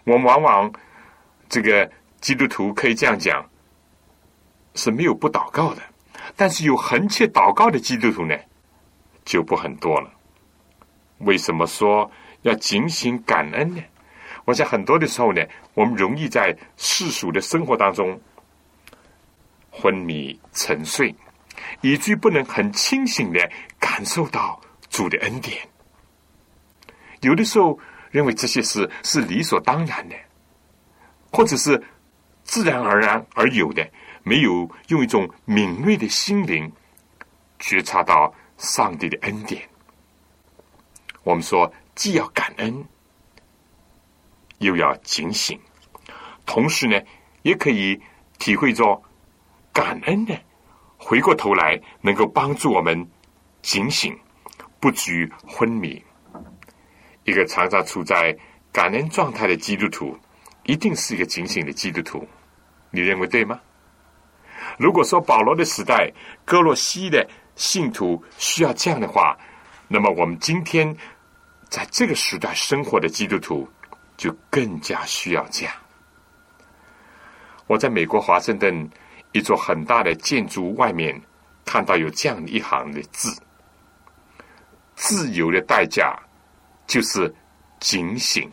[0.05, 0.73] 我们往往
[1.47, 1.87] 这个
[2.19, 3.47] 基督徒可以这样讲，
[4.73, 5.83] 是没有不祷告的，
[6.35, 8.35] 但是有恒切祷告的基督徒呢，
[9.25, 10.11] 就不很多了。
[11.19, 12.09] 为什么说
[12.41, 13.81] 要警醒感恩呢？
[14.45, 15.41] 我想很多的时候呢，
[15.73, 18.19] 我们容易在世俗的生活当中
[19.71, 21.15] 昏迷沉睡，
[21.81, 24.59] 以至于不能很清醒的感受到
[24.89, 25.57] 主的恩典。
[27.21, 27.79] 有的时候
[28.11, 30.15] 认为这些事是理所当然的，
[31.31, 31.81] 或者是
[32.43, 33.89] 自然而然而有的，
[34.23, 36.69] 没有用一种敏锐的心灵
[37.59, 38.33] 觉察到
[38.63, 39.61] 上帝的恩典。
[41.23, 42.83] 我们说，既要感恩。
[44.59, 45.59] 又要警醒，
[46.45, 46.97] 同时呢，
[47.41, 48.01] 也可以
[48.39, 49.03] 体会着
[49.73, 50.33] 感恩呢。
[50.97, 53.05] 回过头来，能够帮助我们
[53.61, 54.17] 警醒，
[54.79, 56.01] 不至于昏迷。
[57.25, 58.37] 一个常常处在
[58.71, 60.17] 感恩状态的基督徒，
[60.63, 62.25] 一定是一个警醒的基督徒。
[62.89, 63.59] 你认为对吗？
[64.77, 66.13] 如果说保罗的时代，
[66.45, 69.37] 哥洛西的信徒需要这样的话，
[69.87, 70.95] 那么我们今天
[71.69, 73.69] 在这个时代生活的基督徒。
[74.15, 75.73] 就更加需要这样。
[77.65, 78.87] 我在美国华盛顿
[79.31, 81.19] 一座很大的建筑外面
[81.65, 83.35] 看到有这样一行的字
[84.95, 86.15] ：“自由的代价
[86.85, 87.33] 就是
[87.79, 88.49] 警醒。”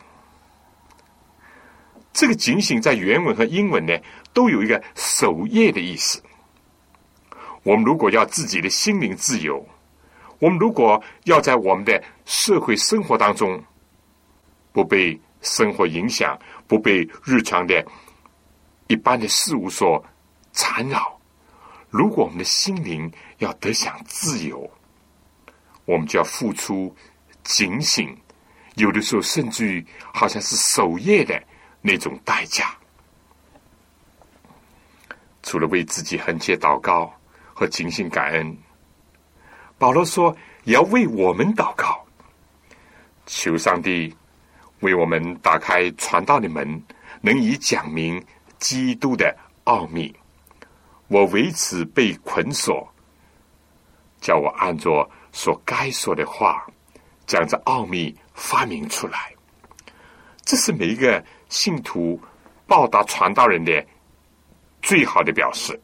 [2.11, 3.95] 这个“警醒”在原文和英文呢
[4.33, 6.21] 都有一个守夜的意思。
[7.63, 9.65] 我们如果要自己的心灵自由，
[10.39, 13.63] 我们如果要在我们的社会生活当中
[14.71, 17.85] 不被生活影响不被日常的
[18.87, 20.03] 一般的事物所
[20.53, 21.19] 缠绕。
[21.89, 24.69] 如果我们的心灵要得享自由，
[25.85, 26.95] 我们就要付出
[27.43, 28.17] 警醒，
[28.75, 31.41] 有的时候甚至于好像是守夜的
[31.81, 32.75] 那种代价。
[35.43, 37.13] 除了为自己横切祷告
[37.61, 38.57] 和警醒感恩，
[39.77, 42.03] 保罗说也要为我们祷告，
[43.27, 44.11] 求上帝。
[44.79, 46.83] 为我们打开传道的门，
[47.21, 48.19] 能以讲明
[48.57, 50.11] 基督的奥秘。
[51.07, 52.91] 我为此被捆锁，
[54.19, 56.65] 叫我按着所该说的话，
[57.27, 59.31] 将这奥秘发明出来。
[60.43, 62.19] 这是每一个信徒
[62.65, 63.85] 报答传道人的
[64.81, 65.79] 最好的表示。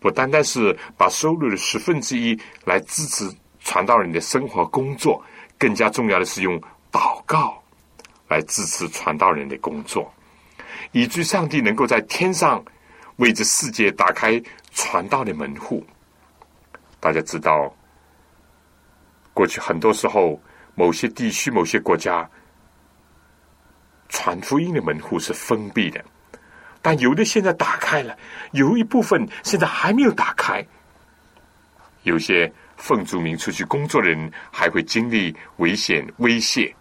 [0.00, 5.22] 不单单是把收入的十分之一来支持传道人的生活工作，
[5.56, 6.60] 更加重要的是用
[6.90, 7.56] 祷告。
[8.28, 10.08] 来支持传道人的工作，
[10.92, 12.64] 以至上帝能够在天上
[13.16, 15.84] 为这世界打开传道的门户。
[17.00, 17.74] 大家知道，
[19.34, 20.40] 过去很多时候，
[20.76, 22.30] 某些地区、某些国家
[24.08, 26.00] 传福音的门户是封闭的，
[26.82, 28.16] 但有的现在打开了，
[28.52, 30.64] 有一部分现在还没有打开。
[32.02, 36.74] 有些奉主名出去工作的人，还会经历危险威胁。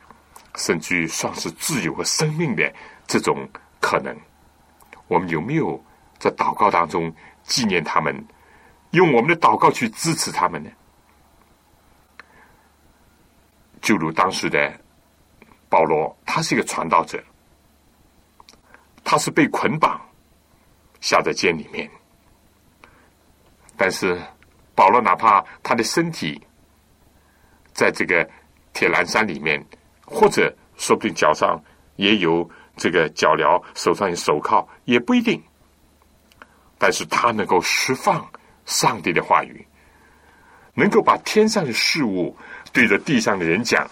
[0.56, 2.74] 甚至于丧失自由和生命的
[3.06, 3.48] 这种
[3.80, 4.14] 可能，
[5.08, 5.82] 我们有没有
[6.18, 8.28] 在祷告当中纪念他们，
[8.92, 10.70] 用我们的祷告去支持他们呢？
[13.80, 14.74] 就如当时的
[15.70, 17.24] 保罗，他是一个传道者，
[19.10, 20.00] 他是被捆绑
[21.02, 21.90] 下在监里面，
[23.76, 24.22] 但是
[24.76, 26.40] 保罗哪怕他的身体
[27.74, 28.30] 在这个
[28.72, 29.66] 铁栏山里面。
[30.06, 31.60] 或者说不定脚上
[31.96, 35.42] 也有这个脚镣，手上有手铐，也不一定。
[36.78, 38.28] 但是他能够释放
[38.66, 39.68] 上帝的话语，
[40.76, 42.38] 能够把天上的事物
[42.72, 43.88] 对着地上的人讲，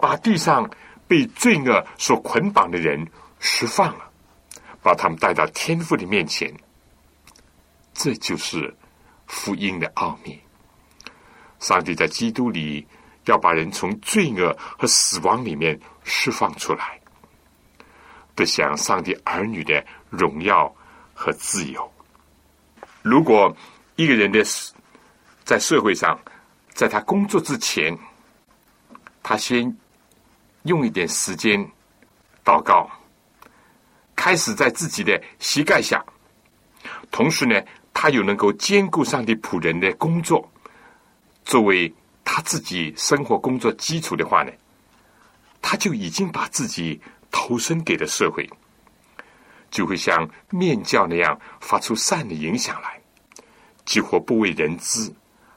[0.00, 0.70] 把地上
[1.06, 3.06] 被罪恶所捆绑的人
[3.40, 4.07] 释放了，
[4.82, 6.52] 把他们带到天父的面前。
[7.92, 8.74] 这就是
[9.26, 10.40] 福音的奥秘。
[11.58, 12.86] 上帝在基督里。
[13.24, 16.98] 要把人从罪恶和死亡里面释放出来，
[18.34, 20.74] 得享上帝儿女的荣耀
[21.12, 21.92] 和自由。
[23.02, 23.54] 如果
[23.96, 24.42] 一个人的
[25.44, 26.18] 在社会上，
[26.72, 27.94] 在他工作之前，
[29.22, 29.76] 他先
[30.62, 31.62] 用一点时间
[32.42, 32.90] 祷告，
[34.28, 36.04] 开始在自己的膝盖下，
[37.10, 37.58] 同时呢，
[37.94, 40.46] 他又能够兼顾上帝仆人的工作，
[41.46, 41.90] 作为。
[42.22, 44.52] 他自己生活工作基础的话呢，
[45.62, 47.00] 他就已经把自己
[47.30, 48.46] 投身给了社会，
[49.70, 53.00] 就会像面教那样发出善的影响来，
[53.86, 55.10] 几乎不为人知，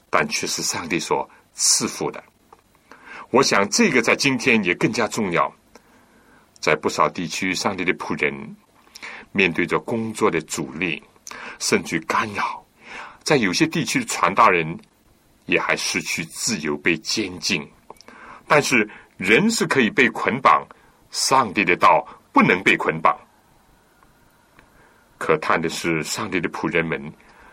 [0.09, 2.23] 但却是上帝所赐福的。
[3.31, 5.53] 我想这个在今天也更加重要。
[6.61, 8.55] 在不少地区，上帝的仆人
[9.31, 11.01] 面对着工作的阻力，
[11.59, 12.63] 甚至干扰；
[13.23, 14.77] 在有些地区的传道人
[15.45, 17.67] 也还失去自由，被监禁。
[18.47, 20.67] 但是人是可以被捆绑，
[21.11, 23.17] 上帝的道不能被捆绑。
[25.17, 27.01] 可叹的是，上帝的仆人们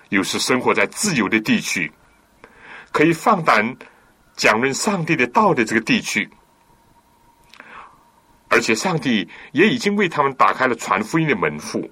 [0.09, 1.93] 又是生活在自由的地区，
[2.91, 3.77] 可以放胆
[4.35, 6.29] 讲论上帝的道的这个地区，
[8.59, 11.89] 而且上帝也已经为他们打开了传福音的门户。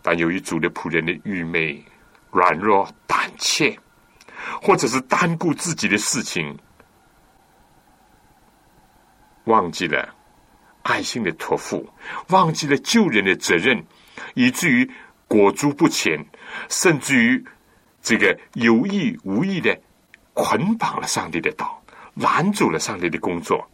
[0.00, 1.84] 但由于主的仆人的愚昧、
[2.30, 3.78] 软弱、胆怯，
[4.62, 6.58] 或者是单顾自己的事情，
[9.44, 10.14] 忘记了
[10.82, 11.86] 爱心的托付，
[12.30, 13.84] 忘记了救人的责任。
[14.32, 14.90] 以至于
[15.28, 16.24] 裹足不前，
[16.70, 17.44] 甚至于
[18.00, 19.78] 这个有意无意的
[20.32, 21.82] 捆绑了上帝的道，
[22.14, 23.68] 拦阻了上帝的工作。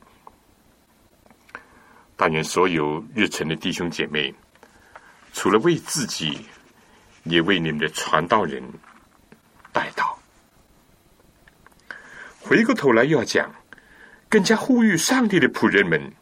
[2.21, 4.35] 但愿所有日程的弟兄姐妹，
[5.33, 6.39] 除了为自己，
[7.23, 8.63] 也为你们的传道人
[9.73, 10.15] 带祷。
[12.39, 13.51] 回过头来要讲，
[14.29, 16.13] 更加呼吁上帝的仆人们，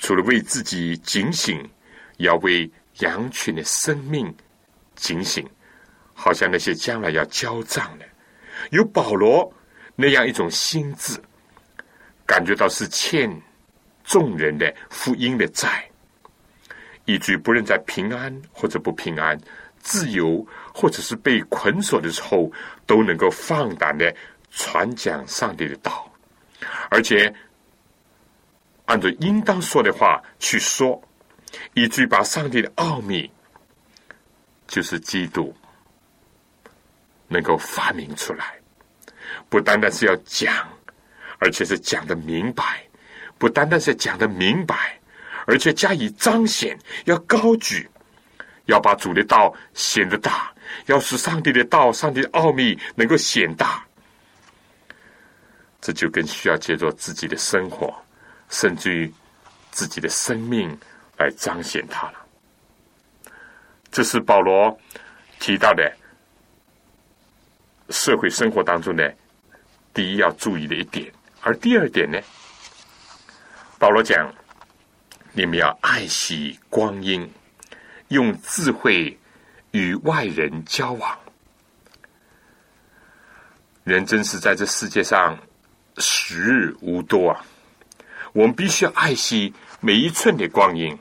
[0.00, 1.70] 除了为自己警醒，
[2.16, 2.68] 要为。
[3.00, 4.34] 羊群的生命
[4.94, 5.46] 警醒，
[6.14, 8.06] 好像那些将来要交账的，
[8.70, 9.52] 有保罗
[9.94, 11.22] 那样一种心智，
[12.24, 13.30] 感觉到是欠
[14.06, 15.84] 众人的福音的债，
[17.04, 19.38] 以至于不论在平安或者不平安、
[19.80, 22.50] 自由或者是被捆锁的时候，
[22.86, 24.14] 都能够放胆的
[24.50, 26.10] 传讲上帝的道，
[26.88, 27.30] 而且
[28.86, 31.02] 按照应当说的话去说。
[31.72, 33.30] 以至于把上帝的奥秘，
[34.66, 35.54] 就是基督，
[37.28, 38.60] 能够发明出来，
[39.48, 40.68] 不单单是要讲，
[41.38, 42.64] 而且是讲的明白；
[43.38, 44.98] 不单单是讲的明白，
[45.46, 47.88] 而且加以彰显，要高举，
[48.66, 50.52] 要把主的道显得大，
[50.86, 53.84] 要使上帝的道、上帝的奥秘能够显大。
[55.80, 57.94] 这就更需要借助自己的生活，
[58.48, 59.12] 甚至于
[59.70, 60.76] 自己的生命。
[61.18, 62.26] 来彰显他了，
[63.90, 64.78] 这是保罗
[65.38, 65.90] 提到的
[67.88, 69.16] 社会生活当中的
[69.94, 71.10] 第一要注意的一点。
[71.40, 72.20] 而第二点呢，
[73.78, 74.32] 保罗讲：
[75.32, 77.30] 你们要爱惜光阴，
[78.08, 79.18] 用智慧
[79.72, 81.18] 与外人交往。
[83.84, 85.38] 人真是在这世界上
[85.98, 87.44] 时日无多啊！
[88.32, 90.98] 我们必须要爱惜每一寸的光阴。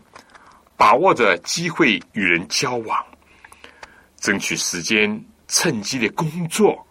[0.77, 3.05] 把握着机会与人交往，
[4.17, 6.85] 争取时间，趁机的工作，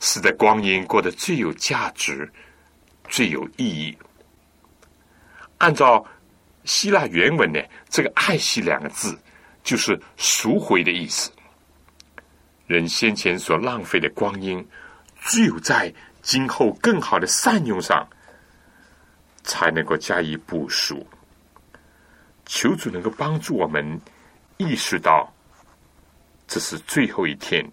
[0.00, 2.32] 使得光阴过得最有价值、
[3.06, 3.96] 最有意义。
[5.60, 6.04] 按照
[6.64, 9.18] 希腊原文呢，这个“爱惜”两个字
[9.62, 11.30] 就是赎回的意思。
[12.66, 14.66] 人先前所浪费的光阴，
[15.20, 15.92] 只有在
[16.22, 18.08] 今后更好的善用上，
[19.42, 21.06] 才能够加以补赎。
[22.46, 24.00] 求主能够帮助我们
[24.56, 25.30] 意识到，
[26.48, 27.70] 这是最后一天，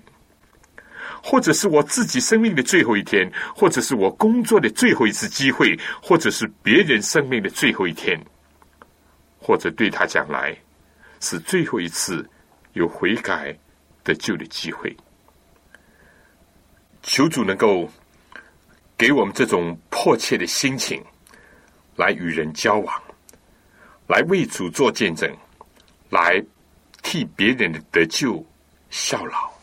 [1.30, 8.18] 或者是我自己生命的最后一天，或者是我工作的最后一次机会，或者是别人生命的最后一天，
[9.38, 10.58] 或者对他讲来
[11.20, 12.26] 是最后一次
[12.72, 13.54] 有悔改
[14.06, 14.96] 得救的机会。
[17.04, 17.92] 求主能够
[18.98, 21.04] 给我们这种迫切的心情，
[21.98, 23.04] 来与人交往。
[24.08, 25.30] 来为主做见证，
[26.10, 26.42] 来
[27.04, 28.42] 替别人的得救
[28.90, 29.57] 效劳。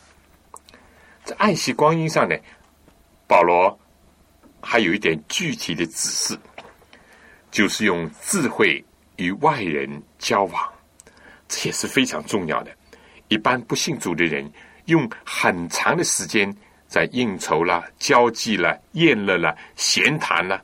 [1.25, 2.37] 在爱惜光阴上呢，
[3.27, 3.79] 保罗
[4.61, 6.39] 还有一点具体的指示，
[7.51, 8.85] 就是用智慧
[9.17, 10.73] 与外人交往，
[11.49, 12.71] 这也是非常重要的。
[13.29, 14.51] 一般不信主的人，
[14.85, 16.55] 用很长的时间
[16.87, 20.63] 在应酬了、交际了、宴乐了、闲谈了，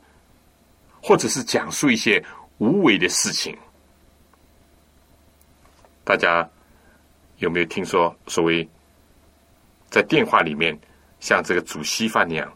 [1.01, 2.23] 或者是讲述一些
[2.59, 3.57] 无谓的事情。
[6.03, 6.47] 大家
[7.37, 8.67] 有没有听说所谓
[9.91, 10.75] 在电话里面
[11.19, 12.51] 像这个煮稀饭那样，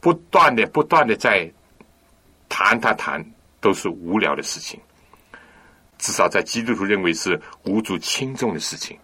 [0.00, 1.50] 不断的、不断的在
[2.48, 3.24] 谈、谈、谈，
[3.60, 4.78] 都是无聊的事情。
[5.96, 8.98] 至少在基督徒认为是无足轻重的事情。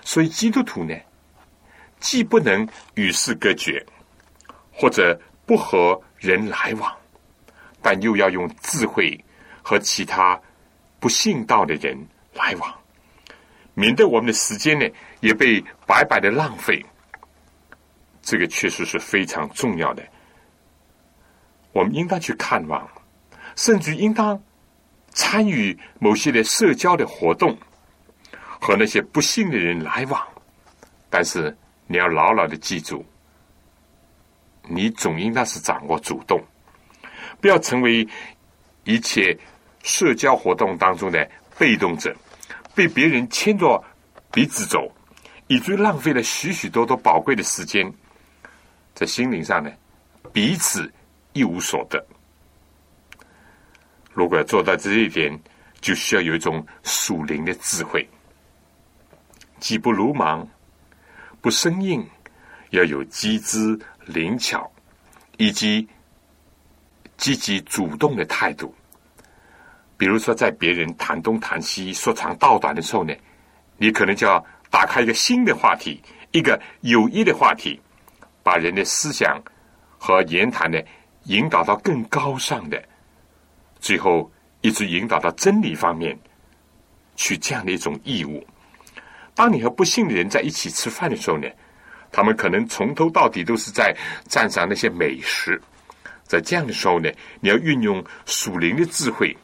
[0.00, 0.96] 所以基督徒呢，
[2.00, 3.84] 既不能与世隔绝，
[4.72, 6.92] 或者不和人来往，
[7.80, 9.22] 但又要用智慧
[9.62, 10.40] 和其他。
[10.98, 11.98] 不信道的人
[12.32, 12.72] 来往，
[13.74, 14.86] 免得我们的时间呢
[15.20, 16.84] 也被白白的浪费。
[18.20, 20.02] 这个确实是非常重要的，
[21.72, 22.88] 我们应当去看望，
[23.56, 24.40] 甚至应当
[25.10, 27.58] 参与某些的社交的活动，
[28.60, 30.24] 和那些不幸的人来往。
[31.10, 31.56] 但是
[31.88, 33.04] 你要牢牢的记住，
[34.68, 36.40] 你总应当是掌握主动，
[37.40, 38.06] 不要成为
[38.84, 39.36] 一切
[39.82, 42.16] 社交活动当中的被动者，
[42.74, 43.82] 被别人牵着
[44.30, 44.90] 鼻子走，
[45.46, 47.92] 以至于浪费了许许多多宝贵的时间。
[48.94, 49.70] 在心灵上呢，
[50.32, 50.92] 彼此
[51.32, 52.04] 一无所得。
[54.12, 55.38] 如果要做到这一点，
[55.80, 58.08] 就需要有一种属灵的智慧，
[59.58, 60.46] 既不鲁莽，
[61.40, 62.06] 不生硬，
[62.70, 64.70] 要有机智灵巧，
[65.38, 65.88] 以及
[67.16, 68.74] 积极主动的态度。
[70.02, 73.14] 比如说，在别人谈东谈西、说长道短的时候呢，
[73.76, 77.80] 你可能就要打开一个新的话题，一个有益的话题。
[78.42, 79.40] 把人的思想
[79.98, 80.76] 和言谈呢
[81.26, 82.82] 引导到更高尚的，
[83.78, 84.28] 最后
[84.60, 86.18] 一直引导到真理方面
[87.14, 88.44] 去这样的一种义务。
[89.36, 91.46] 当你和不幸的人在一起吃饭的时候呢，
[92.10, 93.96] 他们可能从头到底都是在
[94.26, 95.62] 赞赏那些美食。
[96.24, 99.36] 在这样的时候呢，你要运用属灵的智慧，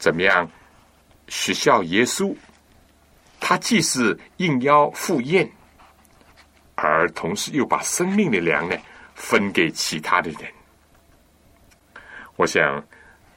[0.00, 0.50] 怎么样
[1.28, 2.34] 许效耶稣？
[3.38, 5.48] 他既是应邀赴宴。
[6.82, 8.74] 而同时又把生命的粮呢
[9.14, 10.40] 分给其他的人，
[12.36, 12.82] 我想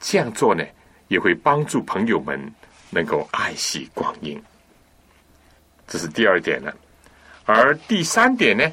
[0.00, 0.64] 这样做呢
[1.08, 2.40] 也会帮助朋友们
[2.88, 4.42] 能够爱惜光阴。
[5.86, 6.74] 这是第二点了。
[7.44, 8.64] 而第三点呢，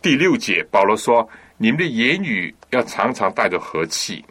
[0.00, 1.28] 第六节保罗说
[1.58, 4.24] ：“你们的言语要常常带着和气，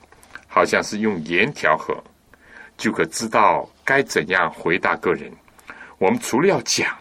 [0.55, 2.01] 好像是用盐调和，
[2.77, 5.29] 就可知道该怎样回答个人。
[5.97, 6.97] 我们除了要讲，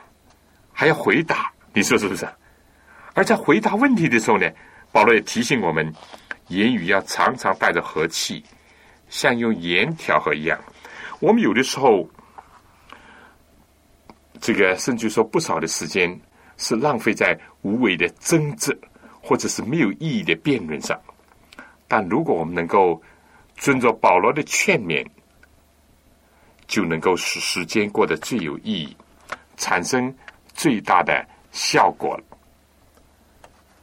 [0.73, 2.27] 还要回答。”你说是不是？
[3.15, 4.51] 而在回答问题的时候呢，
[4.91, 5.95] 保罗也提醒我们，
[6.49, 8.43] 言语要常常带着和气，
[9.09, 10.59] 像用盐调和一样。
[11.21, 12.09] 我们有的时候，
[14.41, 16.21] 这个甚至说不少的时间
[16.57, 18.77] 是浪费在无谓的争执
[19.23, 21.01] 或者是没有意义的辩论上。
[21.87, 23.01] 但如果我们能够
[23.57, 25.07] 遵着保罗的劝勉，
[26.67, 28.97] 就能够使时间过得最有意义，
[29.57, 30.15] 产生
[30.53, 31.27] 最大的。
[31.57, 32.21] 效果，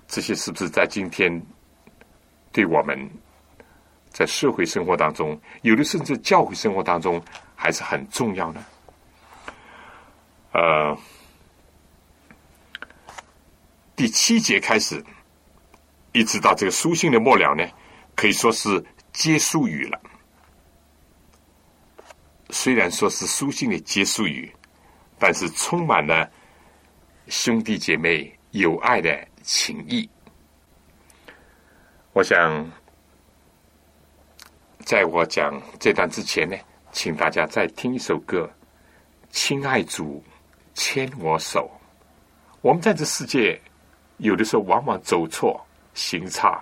[0.05, 1.41] 这些是不是在今天
[2.51, 3.09] 对我们
[4.09, 7.24] 在社会生活当中，有的甚至教会生活当中
[7.55, 8.65] 还是很重要呢？
[10.51, 10.97] 呃，
[13.95, 15.01] 第七节开始，
[16.11, 17.65] 一直到这个书信的末了呢，
[18.17, 18.84] 可以说是
[19.14, 19.99] 结束语了。
[22.49, 24.53] 虽然说是书信的结束语，
[25.18, 26.30] 但是充满了。
[27.28, 30.09] 兄弟姐妹友爱的情谊，
[32.12, 32.70] 我想
[34.84, 36.57] 在我讲这段之前呢，
[36.91, 38.51] 请大家再听一首歌，
[39.30, 40.22] 《亲爱主
[40.74, 41.72] 牵我手》。
[42.62, 43.62] 我们在这世界，
[44.18, 46.62] 有的时候往往走错、行差，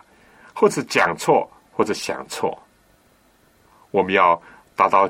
[0.53, 1.49] 或者讲错，
[1.79, 2.61] 或者想错。
[3.89, 4.39] 我们要
[4.75, 5.09] 达到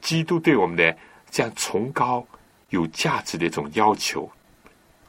[0.00, 0.96] 基督对我们的
[1.30, 2.26] 这样崇高、
[2.70, 4.26] 有价值的一种要求。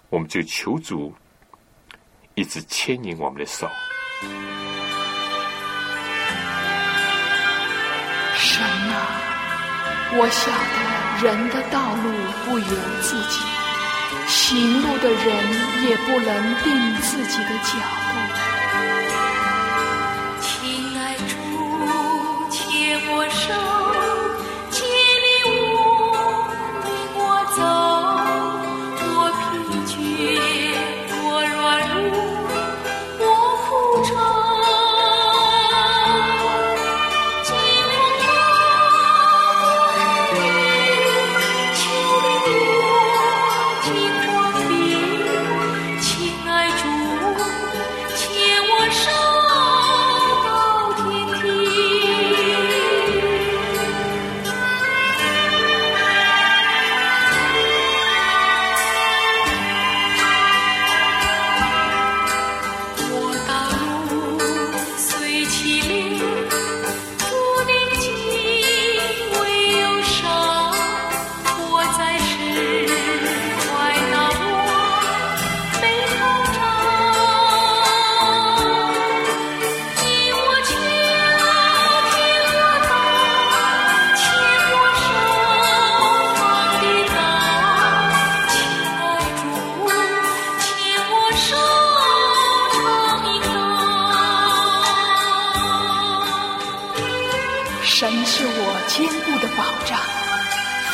[0.10, 1.16] 我们就求主
[2.36, 3.70] 一直牵引我们的手。
[8.36, 12.12] 神啊，我晓得人的道路
[12.44, 13.40] 不由自己，
[14.28, 17.80] 行路的人也不能定自己的脚
[18.12, 18.57] 步。
[23.18, 23.67] 我手。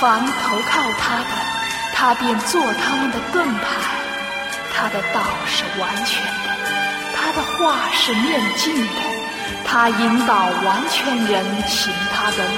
[0.03, 1.29] 凡投靠他的，
[1.93, 3.61] 他便做他们的盾牌。
[4.75, 6.29] 他的道是完全的，
[7.15, 9.01] 他的话是面镜的，
[9.63, 12.49] 他引导完全人行他的路。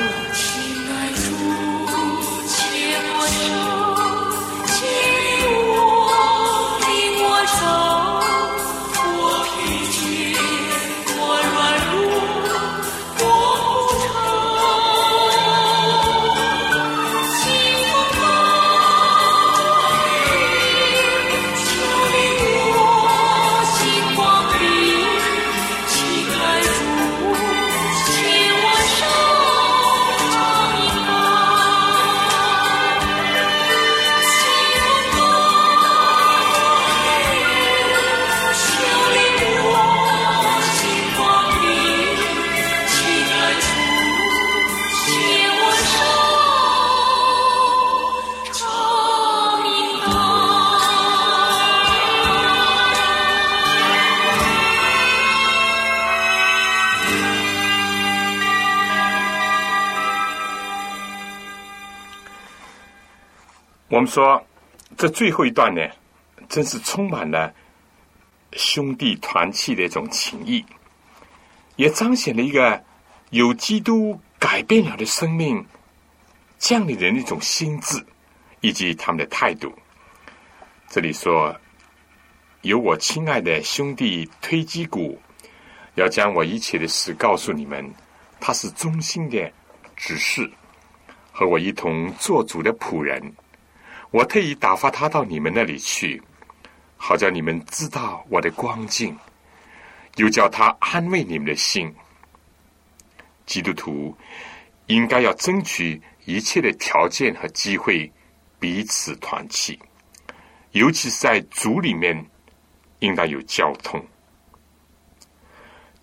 [64.06, 64.46] 们说，
[64.96, 65.82] 这最后一段呢，
[66.48, 67.52] 真是充满了
[68.54, 70.64] 兄弟团契的一种情谊，
[71.76, 72.82] 也彰显了一个
[73.32, 75.66] 有基督改变了的生命
[76.60, 78.06] 降临人的一种心智
[78.62, 79.74] 以及他们的态度。
[80.88, 81.60] 这里说，
[82.62, 85.20] 有我亲爱的兄弟推基谷，
[85.96, 87.92] 要将我一切的事告诉你们，
[88.40, 89.52] 他是忠心的
[89.96, 90.50] 指示，
[91.32, 93.34] 和我一同做主的仆人。
[94.12, 96.22] 我特意打发他到你们那里去，
[96.96, 99.18] 好叫你们知道我的光景，
[100.16, 101.94] 又叫他安慰你们的心。
[103.46, 104.16] 基督徒
[104.88, 108.12] 应该要争取一切的条件和机会，
[108.60, 109.78] 彼此团契，
[110.72, 112.26] 尤其是在主里面，
[113.00, 114.04] 应当有交通。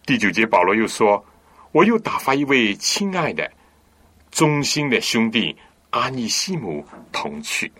[0.04, 1.24] 第九节，保罗又说
[1.72, 3.50] ：“我又打发一位亲爱的、
[4.30, 5.56] 忠心的兄弟
[5.90, 7.72] 阿尼西姆同去。”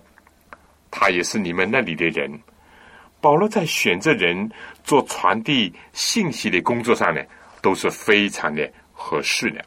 [0.93, 2.31] 他也是你们那里的人。
[3.21, 4.51] 保罗在选择人
[4.85, 7.21] 做传递信息的工作上呢，
[7.61, 9.65] 都是非常的合适的。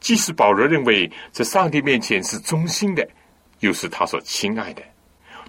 [0.00, 3.06] 即使保罗认为在上帝面前是忠心的，
[3.60, 4.82] 又是他所亲爱的，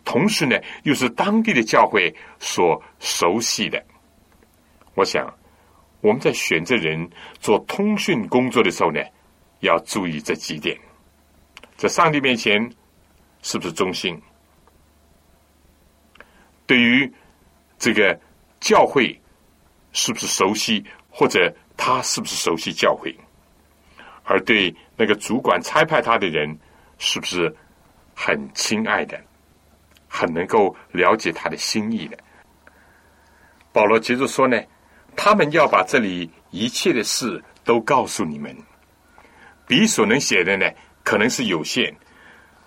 [0.03, 3.81] 同时呢，又是当地的教会所熟悉的。
[4.95, 5.31] 我想，
[6.01, 7.07] 我们在选择人
[7.39, 9.01] 做通讯工作的时候呢，
[9.59, 10.75] 要注意这几点：
[11.75, 12.57] 在上帝面前
[13.41, 14.19] 是不是忠心？
[16.69, 17.11] 对于
[17.79, 18.15] 这个
[18.59, 19.19] 教会
[19.91, 23.11] 是不是熟悉，或者他是不是熟悉教会？
[24.23, 26.55] 而对那个主管差派他的人，
[26.99, 27.51] 是不是
[28.13, 29.19] 很亲爱的，
[30.07, 32.15] 很能够了解他的心意的？
[33.73, 34.61] 保罗接着说呢，
[35.15, 38.55] 他们要把这里一切的事都告诉你们，
[39.65, 40.69] 笔所能写的呢，
[41.03, 41.91] 可能是有限，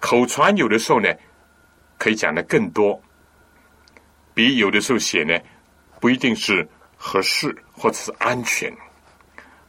[0.00, 1.08] 口传有的时候呢，
[1.98, 3.00] 可以讲的更多。
[4.34, 5.38] 笔有的时候写呢，
[6.00, 6.66] 不一定是
[6.96, 8.74] 合适或者是安全，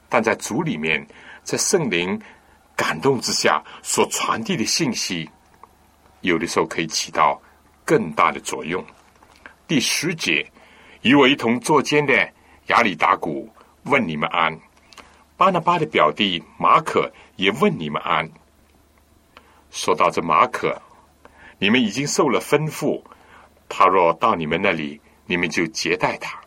[0.08, 1.06] 但在主里面，
[1.44, 2.20] 在圣灵
[2.76, 5.30] 感动之下所传递的信息，
[6.22, 7.42] 有的时候可以起到
[7.84, 8.84] 更大的作用。
[9.68, 10.50] 第十节，
[11.02, 12.14] 与我一同作监的
[12.68, 13.50] 亚里达古
[13.84, 14.58] 问你们安，
[15.36, 18.30] 巴拿巴的表弟马可也问你们安。
[19.72, 20.82] 说到这马可，
[21.60, 23.04] 你们已经受了吩咐。
[23.76, 26.40] 他若到你们那里，你们就接待他。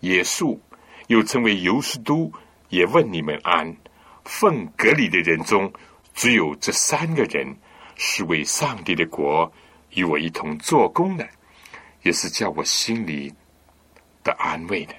[0.00, 0.58] 耶稣
[1.06, 2.32] 又称为尤士都，
[2.68, 3.76] 也问你们安。
[4.24, 5.72] 奉隔离的人中，
[6.14, 7.56] 只有这三个人
[7.94, 9.52] 是为上帝的国
[9.90, 11.28] 与我一同做工的，
[12.02, 13.32] 也是叫我心里
[14.24, 14.94] 的安慰的。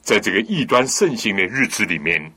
[0.00, 2.32] 在这个异端盛行的日子里面，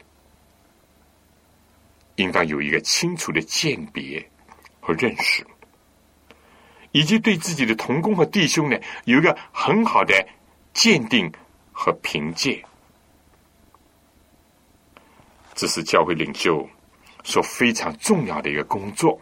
[2.16, 4.28] 应当有一个清楚的鉴别
[4.80, 5.46] 和认识。
[6.94, 10.14] 以及对自己的同工和弟兄呢，有一个很好的
[10.74, 11.30] 鉴定
[11.72, 12.64] 和凭借，
[15.56, 16.68] 这是教会领袖
[17.24, 19.20] 所非常重要的一个工作。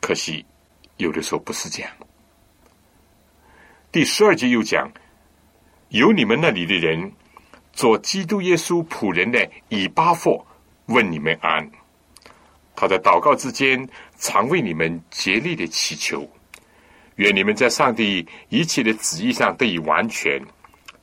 [0.00, 0.44] 可惜
[0.96, 1.92] 有的时候不是这样。
[3.92, 4.90] 第十二节又讲，
[5.90, 7.12] 有你们那里的人
[7.72, 10.44] 做基督耶稣仆人的以巴佛
[10.86, 11.70] 问你们安。
[12.74, 16.28] 他在祷告之间，常为你们竭力的祈求，
[17.16, 20.42] 愿你们在上帝一切的旨意上得以完全，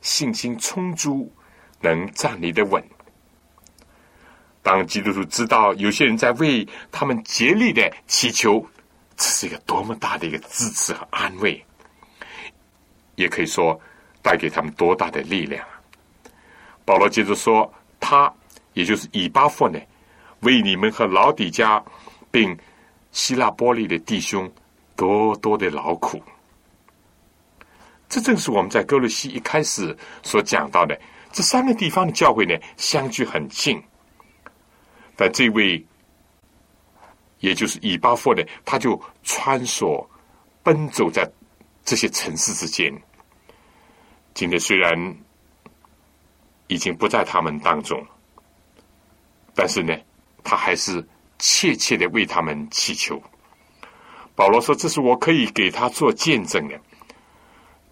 [0.00, 1.32] 信心充足，
[1.80, 2.82] 能站立的稳。
[4.62, 8.66] 当基督徒知道有些人在为他们竭力的祈求，
[9.16, 11.64] 这是一个多么大的一个支持和安慰，
[13.14, 13.80] 也可以说
[14.20, 15.66] 带给他们多大的力量。
[16.84, 18.32] 保罗接着说：“他
[18.74, 19.78] 也就是以巴弗呢，
[20.40, 21.82] 为你们和老底家
[22.30, 22.56] 并
[23.12, 24.50] 希腊波利的弟兄
[24.96, 26.22] 多多的劳苦。”
[28.08, 33.80] 这正是我们在哥罗西一开始所讲到的，这三个地方的教会呢，相距很近。
[35.14, 35.86] 但这位，
[37.38, 40.04] 也就是以巴弗呢，他就穿梭、
[40.64, 41.30] 奔走在
[41.84, 42.92] 这些城市之间。
[44.34, 45.16] 今天虽然
[46.66, 48.04] 已经不在他们当中，
[49.54, 49.96] 但是呢，
[50.50, 51.06] 他还是
[51.38, 53.22] 切切的为他们祈求。
[54.34, 56.76] 保罗说：“这是我可以给他做见证的。”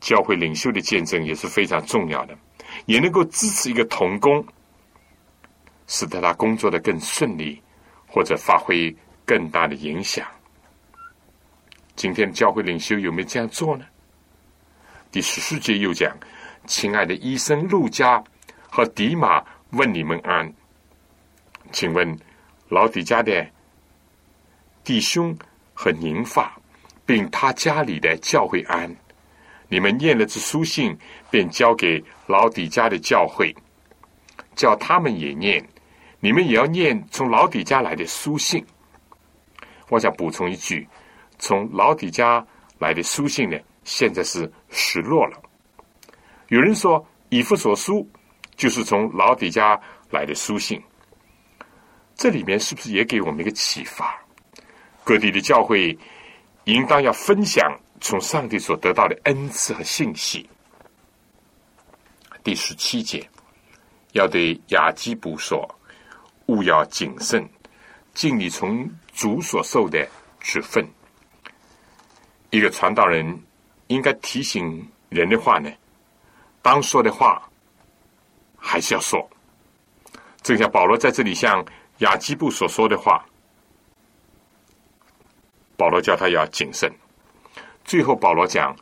[0.02, 2.36] 教会领袖的见证也是非常重要的，
[2.86, 4.44] 也能够支持一个童工，
[5.86, 7.62] 使得他工作的更顺利，
[8.08, 8.92] 或者发挥
[9.24, 10.26] 更大的影响。
[11.94, 13.84] 今天教会领袖有没有这样做呢？
[15.12, 16.12] 第十四节又讲
[16.66, 18.20] ：“亲爱的医生路加
[18.68, 20.52] 和迪马问你们安，
[21.70, 22.18] 请问
[22.68, 23.46] 老底家的
[24.84, 25.36] 弟兄
[25.74, 26.56] 和宁发，
[27.04, 28.94] 并他家里的教会安。”
[29.70, 30.96] 你们念了这书信，
[31.30, 33.54] 便交给老底家的教会，
[34.56, 35.62] 叫他们也念。
[36.20, 38.64] 你们也要念从老底家来的书信。
[39.90, 40.88] 我想补充一句：
[41.38, 42.42] 从老底家
[42.78, 45.38] 来的书信呢，现在是失落了。
[46.48, 48.08] 有人说以弗所书
[48.56, 50.82] 就是从老底家来的书信，
[52.18, 54.20] 这里面是不是也给我们一个启发？
[55.04, 55.96] 各地的教会
[56.64, 57.74] 应当要分享。
[58.00, 60.48] 从上帝所得到的恩赐和信息。
[62.44, 63.28] 第十七节，
[64.12, 65.68] 要对雅基布说
[66.46, 67.44] ：“勿要谨慎，
[68.14, 70.08] 尽你从主所受的
[70.38, 70.88] 职分。”
[72.50, 73.36] 一个传道人
[73.88, 75.68] 应该提醒人的话呢，
[76.62, 77.50] 当说的话
[78.56, 79.28] 还是要说。
[80.40, 81.66] 正像保罗在这里向
[81.98, 83.24] 雅基布所说的话，
[85.76, 86.92] 保罗叫他要谨慎。
[87.84, 88.76] 最后，保罗讲：“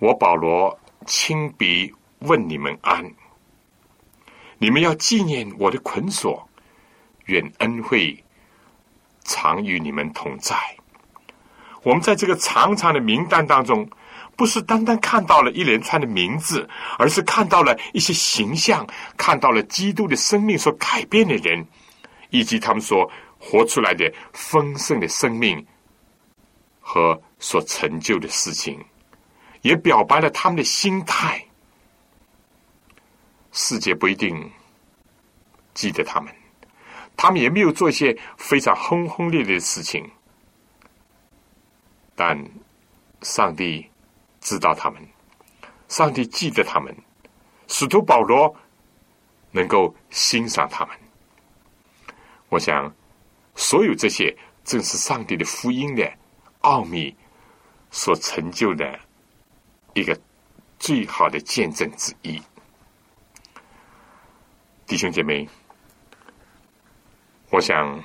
[0.00, 3.04] 我保罗亲笔问你们安，
[4.58, 6.48] 你们要纪念我的捆锁，
[7.26, 8.24] 愿恩惠
[9.22, 10.56] 常与你们同在。”
[11.84, 13.88] 我们在这个长长的名单当中，
[14.34, 16.68] 不是单单看到了一连串的名字，
[16.98, 18.84] 而是看到了一些形象，
[19.16, 21.64] 看到了基督的生命所改变的人，
[22.38, 25.64] 以及他们所活出来的丰盛的生命
[26.80, 27.20] 和。
[27.38, 28.82] 所成就的事情，
[29.60, 31.46] 也表白了他们的心态。
[33.52, 34.50] 世界不一定
[35.74, 36.34] 记得他们，
[37.14, 40.10] 他们也没有做一些非常轰轰烈烈的事情，
[42.14, 42.42] 但
[43.20, 43.86] 上帝
[44.40, 45.06] 知道他们，
[45.88, 46.96] 上帝记得他们，
[47.68, 48.56] 使徒保罗
[49.50, 50.96] 能够欣赏他们。
[52.48, 52.94] 我想，
[53.54, 56.10] 所有这些正是上帝的福音的
[56.60, 57.14] 奥秘。
[57.88, 58.98] 所成就的
[59.94, 60.20] 一个
[60.78, 62.42] 最好的见证之一，
[64.86, 65.48] 弟兄姐妹，
[67.50, 68.02] 我想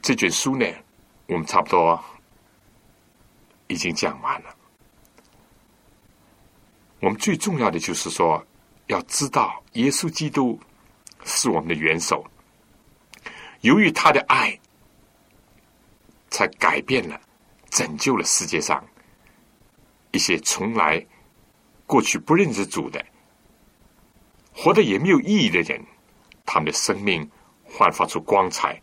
[0.00, 0.66] 这卷书呢，
[1.26, 2.00] 我们差不多
[3.66, 4.54] 已经讲完了。
[7.00, 8.46] 我们最重要的就是说，
[8.86, 10.60] 要知道耶稣基督
[11.24, 12.24] 是我们的元首，
[13.60, 14.58] 由于他的爱，
[16.30, 17.20] 才改变了。
[17.70, 18.84] 拯救了世界上
[20.10, 21.06] 一些从来
[21.86, 23.00] 过去不认识主的、
[24.52, 25.80] 活得也没有意义的人，
[26.44, 27.30] 他们的生命
[27.62, 28.82] 焕发出光彩，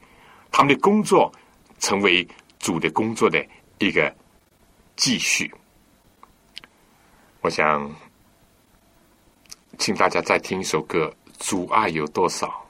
[0.50, 1.30] 他们的工作
[1.80, 2.26] 成为
[2.60, 3.46] 主的工作的
[3.80, 4.16] 一个
[4.96, 5.54] 继续。
[7.42, 7.94] 我想，
[9.78, 11.90] 请大家再听一首歌，《阻碍》。
[11.92, 12.67] 有多少？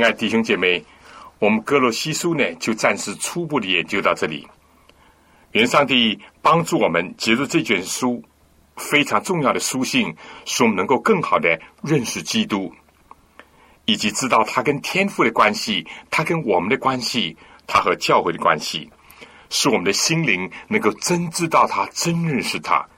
[0.00, 0.82] 亲爱弟兄姐妹，
[1.38, 4.48] 我们哥罗西书呢，就暂时初步的研究到这里。
[5.52, 8.24] 愿上帝帮助我们，接入这卷书
[8.76, 12.74] 非常重要的书信，使我们能够更好的认识基督，
[13.84, 17.36] 以及知道他跟天父的关系，他跟我们的关系，
[17.66, 18.90] 他和教会的关系，
[19.50, 22.88] 使我们的心灵能够真知道他，真认识他，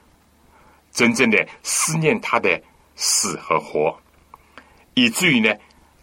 [0.93, 2.63] 真正的思念他的
[2.95, 3.93] 死和活，
[4.93, 5.53] 以至于呢，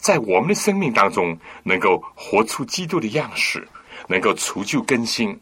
[0.00, 3.68] 在我们的生命当中能够活出基督的样式，
[4.08, 5.38] 能够除旧更新。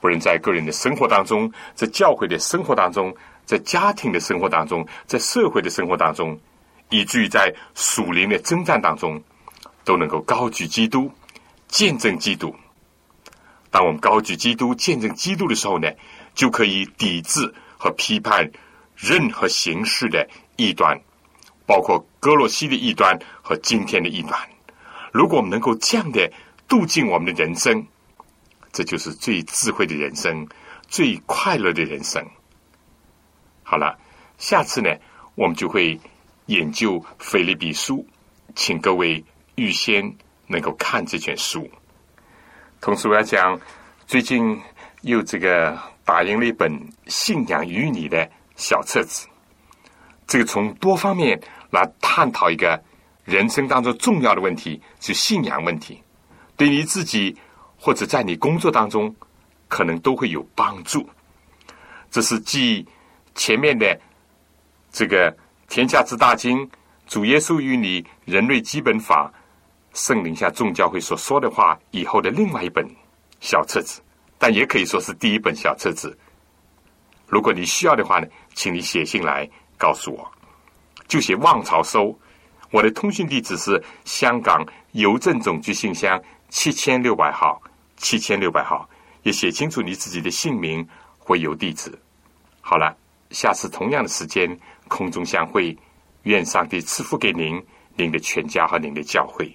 [0.00, 3.14] 不论在个人的生活当中，在教会的生活当中，
[3.46, 6.38] 在家庭的生活当中，在社会的生活当中，
[6.88, 9.22] 以至于在属灵的征战当中，
[9.84, 11.10] 都能够高举基督，
[11.68, 12.54] 见证基督。
[13.70, 15.88] 当我们高举基督、见证基督的时候呢，
[16.34, 18.50] 就可以抵制和批判
[18.96, 21.00] 任何形式的异端，
[21.70, 24.36] 包括哥洛西的异端和今天的异端。
[25.12, 26.28] 如果我们能够这样的
[26.66, 27.86] 度尽我们的人生，
[28.72, 30.44] 这就是最智慧的人生，
[30.88, 32.26] 最快乐的人生。
[33.62, 33.96] 好了，
[34.36, 34.90] 下次呢，
[35.36, 35.96] 我们就会
[36.46, 37.98] 研究《腓立比书》，
[38.56, 40.12] 请各位预先
[40.48, 41.70] 能够看这卷书。
[42.80, 43.60] 同时，我要讲，
[44.08, 44.60] 最近
[45.02, 46.72] 又这个打印了一本
[47.06, 49.28] 《信仰与你》的小册子，
[50.30, 51.38] 这个从多方面
[51.70, 52.80] 来探讨一个
[53.24, 56.00] 人生当中重要的问题，是信仰问题，
[56.56, 57.36] 对你自己。
[57.82, 59.16] 或者在你工作当中，
[59.66, 61.08] 可能都会有帮助。
[62.10, 62.86] 这是继
[63.34, 63.98] 前面的
[64.92, 65.32] 这个
[65.66, 66.58] 《天下之大经》、
[67.06, 69.32] 主耶稣与你人类基本法、
[69.94, 72.86] 圣灵下众教会所说的话以后的另外一本
[73.40, 74.02] 小册子，
[74.36, 76.14] 但也可以说是第一本小册子。
[77.26, 79.48] 如果你需要的话呢，请你写信来
[79.80, 80.30] 告诉我，
[81.08, 82.16] 就写望潮收。
[82.70, 87.60] 我的通讯地址是香港邮政总局信箱七千六百号。
[87.96, 88.88] 七千六百号，
[89.24, 91.92] 也写清楚你自己的姓名或邮地址。
[92.62, 92.96] 好了，
[93.30, 94.58] 下次同样的时间
[94.88, 95.76] 空中相会，
[96.22, 97.62] 愿上帝赐福给您、
[97.94, 99.54] 您的全家和您的教会。